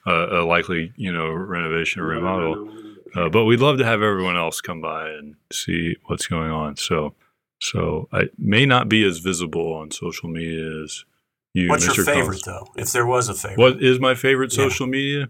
[0.05, 2.69] a, a, likely, you know, renovation or remodel.
[3.15, 6.75] Uh, but we'd love to have everyone else come by and see what's going on.
[6.75, 7.15] So,
[7.59, 11.05] so I may not be as visible on social media as
[11.53, 11.69] you.
[11.69, 11.97] What's Mr.
[11.97, 12.73] your favorite Collins.
[12.75, 12.81] though?
[12.81, 14.91] If there was a favorite, what is my favorite social yeah.
[14.91, 15.29] media?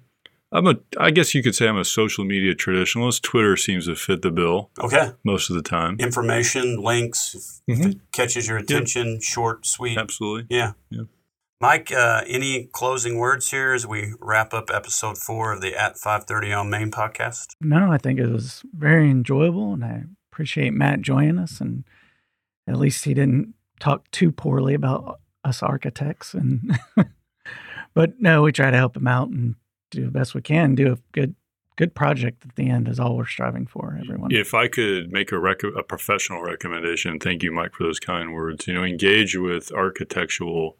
[0.52, 0.76] I'm a.
[0.98, 3.22] I guess you could say I'm a social media traditionalist.
[3.22, 4.70] Twitter seems to fit the bill.
[4.80, 5.12] Okay.
[5.24, 5.98] Most of the time.
[6.00, 7.82] Information, links, mm-hmm.
[7.82, 9.22] if it catches your attention, yep.
[9.22, 9.98] short, sweet.
[9.98, 10.56] Absolutely.
[10.56, 10.74] Yeah.
[10.90, 11.04] Yeah.
[11.60, 15.98] Mike, uh, any closing words here as we wrap up episode four of the At
[15.98, 17.56] 530 on Main podcast?
[17.60, 21.60] No, I think it was very enjoyable, and I appreciate Matt joining us.
[21.60, 21.84] And
[22.68, 26.34] at least he didn't talk too poorly about us architects.
[26.34, 26.78] And
[27.93, 29.55] but no, we try to help him out and
[29.91, 30.76] do the best we can.
[30.76, 31.36] Do a good
[31.78, 33.97] good project at the end is all we're striving for.
[34.01, 34.32] Everyone.
[34.32, 38.34] If I could make a rec- a professional recommendation, thank you, Mike, for those kind
[38.34, 38.68] words.
[38.68, 40.76] You know, engage with architectural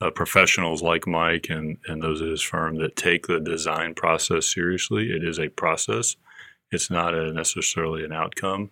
[0.00, 4.46] uh, professionals like Mike and, and those at his firm that take the design process
[4.46, 5.10] seriously.
[5.10, 6.16] It is a process,
[6.72, 8.70] it's not a, necessarily an outcome.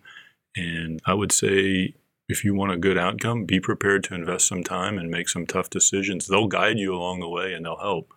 [0.55, 1.93] And I would say
[2.29, 5.47] if you want a good outcome, be prepared to invest some time and make some
[5.47, 6.27] tough decisions.
[6.27, 8.13] They'll guide you along the way and they'll help,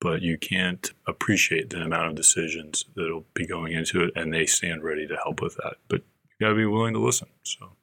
[0.00, 4.44] but you can't appreciate the amount of decisions that'll be going into it, and they
[4.44, 5.76] stand ready to help with that.
[5.88, 7.28] But you got to be willing to listen.
[7.44, 7.76] So,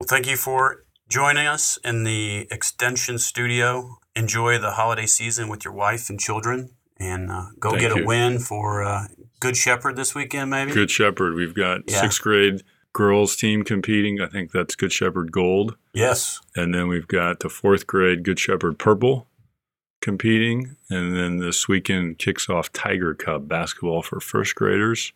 [0.00, 3.98] well, thank you for joining us in the extension studio.
[4.14, 8.04] Enjoy the holiday season with your wife and children, and uh, go Thank get you.
[8.04, 9.08] a win for uh,
[9.40, 10.72] Good Shepherd this weekend, maybe.
[10.72, 11.34] Good Shepherd.
[11.34, 12.00] We've got yeah.
[12.00, 12.62] sixth grade
[12.96, 14.22] girls team competing.
[14.22, 15.76] I think that's Good Shepherd Gold.
[15.92, 16.40] Yes.
[16.56, 19.26] And then we've got the fourth grade Good Shepherd Purple
[20.00, 20.76] competing.
[20.88, 25.12] And then this weekend kicks off Tiger Cub basketball for first graders.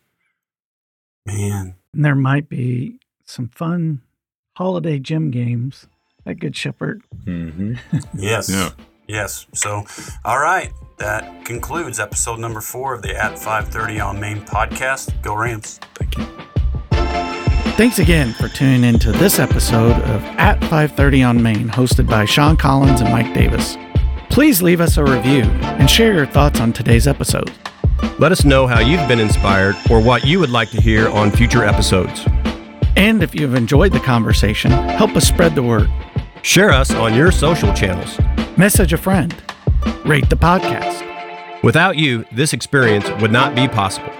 [1.25, 1.73] Man.
[1.91, 4.03] And there might be some fun
[4.55, 5.87] holiday gym games
[6.23, 7.01] at Good Shepherd.
[7.25, 7.97] Mm-hmm.
[8.13, 8.47] yes.
[8.47, 8.69] Yeah.
[9.07, 9.47] Yes.
[9.55, 9.85] So,
[10.23, 10.71] all right.
[10.99, 15.19] That concludes episode number four of the At 530 on Main podcast.
[15.23, 15.79] Go Rams.
[15.95, 16.27] Thank you.
[17.77, 22.25] Thanks again for tuning in to this episode of At 530 on Main, hosted by
[22.25, 23.75] Sean Collins and Mike Davis.
[24.29, 27.51] Please leave us a review and share your thoughts on today's episode.
[28.19, 31.31] Let us know how you've been inspired or what you would like to hear on
[31.31, 32.23] future episodes.
[32.95, 35.89] And if you've enjoyed the conversation, help us spread the word.
[36.43, 38.19] Share us on your social channels.
[38.57, 39.33] Message a friend.
[40.05, 41.63] Rate the podcast.
[41.63, 44.11] Without you, this experience would not be possible.